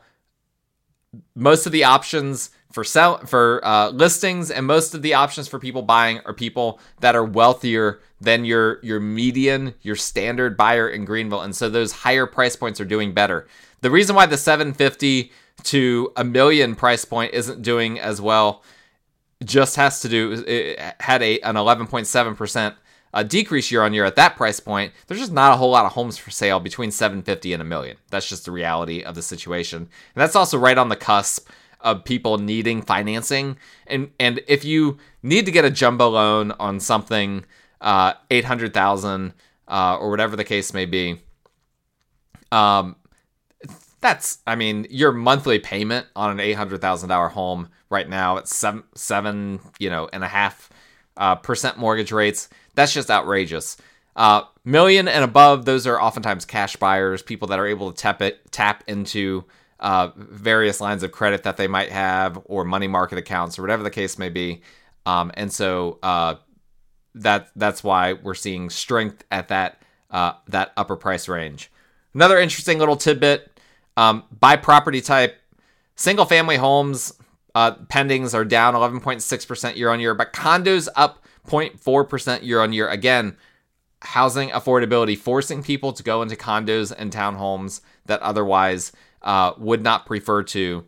most 1.35 1.65
of 1.65 1.71
the 1.71 1.83
options 1.83 2.51
for 2.71 2.83
sell 2.83 3.17
for 3.25 3.65
uh, 3.65 3.89
listings 3.89 4.51
and 4.51 4.65
most 4.65 4.93
of 4.93 5.01
the 5.01 5.13
options 5.13 5.47
for 5.47 5.59
people 5.59 5.81
buying 5.81 6.19
are 6.25 6.33
people 6.33 6.79
that 6.99 7.15
are 7.15 7.25
wealthier 7.25 7.99
than 8.21 8.45
your 8.45 8.79
your 8.83 8.99
median 8.99 9.73
your 9.81 9.95
standard 9.95 10.55
buyer 10.55 10.87
in 10.87 11.05
greenville. 11.05 11.41
And 11.41 11.55
so 11.55 11.69
those 11.69 11.91
higher 11.91 12.25
price 12.25 12.55
points 12.55 12.79
are 12.79 12.85
doing 12.85 13.13
better. 13.13 13.47
The 13.81 13.91
reason 13.91 14.15
why 14.15 14.25
the 14.25 14.37
750 14.37 15.31
to 15.63 16.11
a 16.15 16.23
million 16.23 16.75
price 16.75 17.05
point 17.05 17.33
isn't 17.33 17.61
doing 17.61 17.99
as 17.99 18.21
well 18.21 18.63
just 19.43 19.75
has 19.77 20.01
to 20.01 20.09
do 20.09 20.43
it 20.45 20.79
had 20.99 21.23
a 21.23 21.39
an 21.39 21.55
11.7% 21.55 22.75
uh, 23.11 23.23
decrease 23.23 23.71
year 23.71 23.81
on 23.81 23.93
year 23.93 24.05
at 24.05 24.15
that 24.15 24.35
price 24.35 24.59
point. 24.59 24.93
There's 25.07 25.19
just 25.19 25.31
not 25.31 25.53
a 25.53 25.55
whole 25.55 25.71
lot 25.71 25.85
of 25.85 25.93
homes 25.93 26.17
for 26.17 26.29
sale 26.29 26.59
between 26.59 26.91
750 26.91 27.53
and 27.53 27.61
a 27.61 27.65
million. 27.65 27.97
That's 28.11 28.29
just 28.29 28.45
the 28.45 28.51
reality 28.51 29.01
of 29.01 29.15
the 29.15 29.21
situation. 29.21 29.77
And 29.77 29.89
that's 30.21 30.35
also 30.35 30.57
right 30.57 30.77
on 30.77 30.89
the 30.89 30.95
cusp 30.95 31.49
of 31.81 32.03
people 32.03 32.37
needing 32.37 32.81
financing. 32.81 33.57
And 33.87 34.11
and 34.19 34.41
if 34.47 34.65
you 34.65 34.97
need 35.23 35.45
to 35.45 35.51
get 35.51 35.65
a 35.65 35.69
jumbo 35.69 36.09
loan 36.09 36.51
on 36.59 36.79
something, 36.79 37.45
uh, 37.81 38.13
eight 38.29 38.45
hundred 38.45 38.73
thousand 38.73 39.33
uh, 39.67 39.97
or 39.97 40.09
whatever 40.09 40.35
the 40.35 40.43
case 40.43 40.73
may 40.73 40.85
be, 40.85 41.21
um, 42.51 42.95
that's 44.01 44.39
I 44.45 44.55
mean 44.55 44.87
your 44.89 45.11
monthly 45.11 45.59
payment 45.59 46.07
on 46.15 46.31
an 46.31 46.39
eight 46.39 46.53
hundred 46.53 46.81
thousand 46.81 47.09
dollar 47.09 47.29
home 47.29 47.69
right 47.89 48.07
now 48.07 48.37
at 48.37 48.47
seven 48.47 48.83
seven 48.95 49.59
you 49.79 49.89
know 49.89 50.09
and 50.11 50.23
a 50.23 50.27
half 50.27 50.69
uh, 51.17 51.35
percent 51.35 51.77
mortgage 51.77 52.11
rates. 52.11 52.49
That's 52.75 52.93
just 52.93 53.09
outrageous. 53.09 53.77
Uh, 54.15 54.43
million 54.65 55.07
and 55.07 55.23
above, 55.23 55.63
those 55.65 55.87
are 55.87 56.01
oftentimes 56.01 56.43
cash 56.43 56.75
buyers, 56.75 57.21
people 57.21 57.47
that 57.47 57.59
are 57.59 57.67
able 57.67 57.91
to 57.91 57.97
tap 57.97 58.21
it, 58.21 58.51
tap 58.51 58.83
into 58.87 59.45
uh, 59.79 60.09
various 60.15 60.81
lines 60.81 61.03
of 61.03 61.11
credit 61.11 61.43
that 61.43 61.57
they 61.57 61.67
might 61.67 61.89
have 61.89 62.41
or 62.45 62.63
money 62.65 62.87
market 62.87 63.17
accounts 63.17 63.57
or 63.57 63.61
whatever 63.61 63.83
the 63.83 63.89
case 63.89 64.17
may 64.17 64.29
be. 64.29 64.61
Um, 65.05 65.31
and 65.35 65.51
so 65.51 65.99
uh, 66.03 66.35
that 67.15 67.49
that's 67.55 67.83
why 67.83 68.13
we're 68.13 68.35
seeing 68.35 68.69
strength 68.69 69.23
at 69.31 69.47
that 69.49 69.81
uh, 70.11 70.33
that 70.47 70.71
upper 70.75 70.95
price 70.95 71.27
range. 71.27 71.71
Another 72.13 72.39
interesting 72.39 72.79
little 72.79 72.97
tidbit 72.97 73.59
um, 73.95 74.23
by 74.39 74.55
property 74.55 75.01
type, 75.01 75.37
single 75.95 76.25
family 76.25 76.57
homes 76.57 77.13
uh, 77.55 77.75
pendings 77.75 78.33
are 78.33 78.45
down 78.45 78.73
11.6% 78.73 79.75
year 79.75 79.89
on 79.89 79.99
year, 79.99 80.13
but 80.13 80.33
condos 80.33 80.87
up 80.95 81.23
0.4% 81.47 82.43
year 82.43 82.61
on 82.61 82.73
year. 82.73 82.87
Again, 82.87 83.35
housing 84.01 84.49
affordability 84.49 85.17
forcing 85.17 85.61
people 85.61 85.91
to 85.93 86.03
go 86.03 86.21
into 86.21 86.35
condos 86.35 86.93
and 86.97 87.11
townhomes 87.11 87.81
that 88.05 88.21
otherwise 88.21 88.91
uh, 89.21 89.53
would 89.57 89.83
not 89.83 90.05
prefer 90.05 90.43
to. 90.43 90.85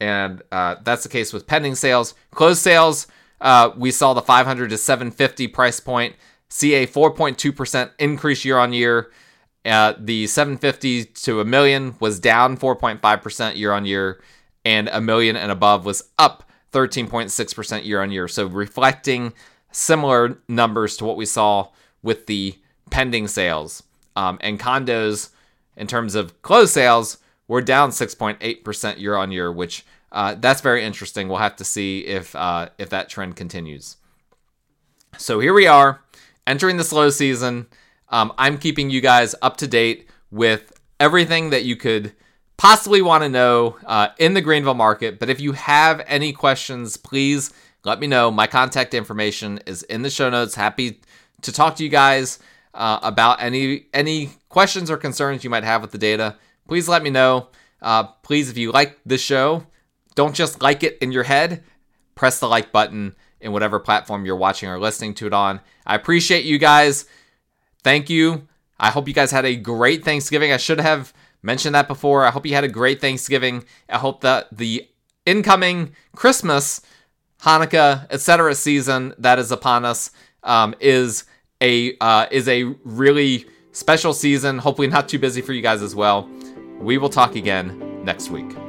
And 0.00 0.42
uh, 0.50 0.76
that's 0.82 1.04
the 1.04 1.08
case 1.08 1.32
with 1.32 1.46
pending 1.46 1.76
sales. 1.76 2.14
Closed 2.32 2.60
sales, 2.60 3.06
uh, 3.40 3.70
we 3.76 3.90
saw 3.90 4.14
the 4.14 4.22
500 4.22 4.70
to 4.70 4.78
750 4.78 5.48
price 5.48 5.80
point 5.80 6.14
see 6.52 6.74
a 6.74 6.86
4.2% 6.86 7.90
increase 7.98 8.44
year 8.44 8.58
on 8.58 8.74
year. 8.74 9.10
Uh, 9.64 9.94
the 9.98 10.26
750 10.26 11.04
to 11.04 11.40
a 11.40 11.44
million 11.44 11.94
was 11.98 12.20
down 12.20 12.58
4.5% 12.58 13.56
year 13.56 13.72
on 13.72 13.86
year, 13.86 14.20
and 14.64 14.88
a 14.88 15.00
million 15.00 15.34
and 15.34 15.50
above 15.50 15.86
was 15.86 16.10
up 16.18 16.44
13.6% 16.72 17.84
year 17.86 18.02
on 18.02 18.10
year. 18.10 18.28
So 18.28 18.46
reflecting 18.46 19.32
similar 19.70 20.38
numbers 20.46 20.96
to 20.98 21.04
what 21.06 21.16
we 21.16 21.24
saw 21.24 21.68
with 22.02 22.26
the 22.26 22.58
pending 22.90 23.28
sales. 23.28 23.82
Um, 24.14 24.38
and 24.42 24.60
condos, 24.60 25.30
in 25.76 25.86
terms 25.86 26.14
of 26.14 26.42
closed 26.42 26.74
sales, 26.74 27.16
were 27.52 27.60
down 27.60 27.90
6.8% 27.90 28.98
year 28.98 29.14
on 29.14 29.30
year, 29.30 29.52
which 29.52 29.84
uh, 30.10 30.34
that's 30.36 30.62
very 30.62 30.82
interesting. 30.82 31.28
We'll 31.28 31.36
have 31.36 31.56
to 31.56 31.64
see 31.64 32.00
if 32.06 32.34
uh, 32.34 32.70
if 32.78 32.88
that 32.88 33.10
trend 33.10 33.36
continues. 33.36 33.98
So 35.18 35.38
here 35.38 35.52
we 35.52 35.66
are, 35.66 36.00
entering 36.46 36.78
the 36.78 36.84
slow 36.84 37.10
season. 37.10 37.66
Um, 38.08 38.32
I'm 38.38 38.56
keeping 38.56 38.88
you 38.88 39.02
guys 39.02 39.34
up 39.42 39.58
to 39.58 39.68
date 39.68 40.08
with 40.30 40.72
everything 40.98 41.50
that 41.50 41.64
you 41.66 41.76
could 41.76 42.14
possibly 42.56 43.02
want 43.02 43.22
to 43.22 43.28
know 43.28 43.76
uh, 43.84 44.08
in 44.18 44.32
the 44.32 44.40
Greenville 44.40 44.72
market. 44.72 45.18
But 45.18 45.28
if 45.28 45.38
you 45.38 45.52
have 45.52 46.02
any 46.06 46.32
questions, 46.32 46.96
please 46.96 47.52
let 47.84 48.00
me 48.00 48.06
know. 48.06 48.30
My 48.30 48.46
contact 48.46 48.94
information 48.94 49.60
is 49.66 49.82
in 49.82 50.00
the 50.00 50.08
show 50.08 50.30
notes. 50.30 50.54
Happy 50.54 51.02
to 51.42 51.52
talk 51.52 51.76
to 51.76 51.84
you 51.84 51.90
guys 51.90 52.38
uh, 52.72 52.98
about 53.02 53.42
any 53.42 53.88
any 53.92 54.30
questions 54.48 54.90
or 54.90 54.96
concerns 54.96 55.44
you 55.44 55.50
might 55.50 55.64
have 55.64 55.82
with 55.82 55.90
the 55.90 55.98
data. 55.98 56.36
Please 56.72 56.88
let 56.88 57.02
me 57.02 57.10
know. 57.10 57.48
Uh, 57.82 58.04
please, 58.22 58.48
if 58.48 58.56
you 58.56 58.72
like 58.72 58.98
this 59.04 59.20
show, 59.20 59.66
don't 60.14 60.34
just 60.34 60.62
like 60.62 60.82
it 60.82 60.96
in 61.02 61.12
your 61.12 61.24
head. 61.24 61.62
Press 62.14 62.40
the 62.40 62.48
like 62.48 62.72
button 62.72 63.14
in 63.42 63.52
whatever 63.52 63.78
platform 63.78 64.24
you're 64.24 64.36
watching 64.36 64.70
or 64.70 64.80
listening 64.80 65.12
to 65.16 65.26
it 65.26 65.34
on. 65.34 65.60
I 65.86 65.96
appreciate 65.96 66.46
you 66.46 66.56
guys. 66.56 67.04
Thank 67.84 68.08
you. 68.08 68.48
I 68.80 68.88
hope 68.88 69.06
you 69.06 69.12
guys 69.12 69.30
had 69.30 69.44
a 69.44 69.54
great 69.54 70.02
Thanksgiving. 70.02 70.50
I 70.50 70.56
should 70.56 70.80
have 70.80 71.12
mentioned 71.42 71.74
that 71.74 71.88
before. 71.88 72.24
I 72.24 72.30
hope 72.30 72.46
you 72.46 72.54
had 72.54 72.64
a 72.64 72.68
great 72.68 73.02
Thanksgiving. 73.02 73.64
I 73.90 73.98
hope 73.98 74.22
that 74.22 74.48
the 74.50 74.88
incoming 75.26 75.94
Christmas, 76.16 76.80
Hanukkah, 77.42 78.06
etc. 78.08 78.54
season 78.54 79.12
that 79.18 79.38
is 79.38 79.52
upon 79.52 79.84
us 79.84 80.10
um, 80.42 80.74
is 80.80 81.24
a 81.60 81.98
uh, 81.98 82.28
is 82.30 82.48
a 82.48 82.64
really 82.82 83.44
special 83.72 84.14
season. 84.14 84.56
Hopefully, 84.56 84.88
not 84.88 85.10
too 85.10 85.18
busy 85.18 85.42
for 85.42 85.52
you 85.52 85.60
guys 85.60 85.82
as 85.82 85.94
well. 85.94 86.30
We 86.82 86.98
will 86.98 87.08
talk 87.08 87.36
again 87.36 88.02
next 88.04 88.30
week. 88.30 88.61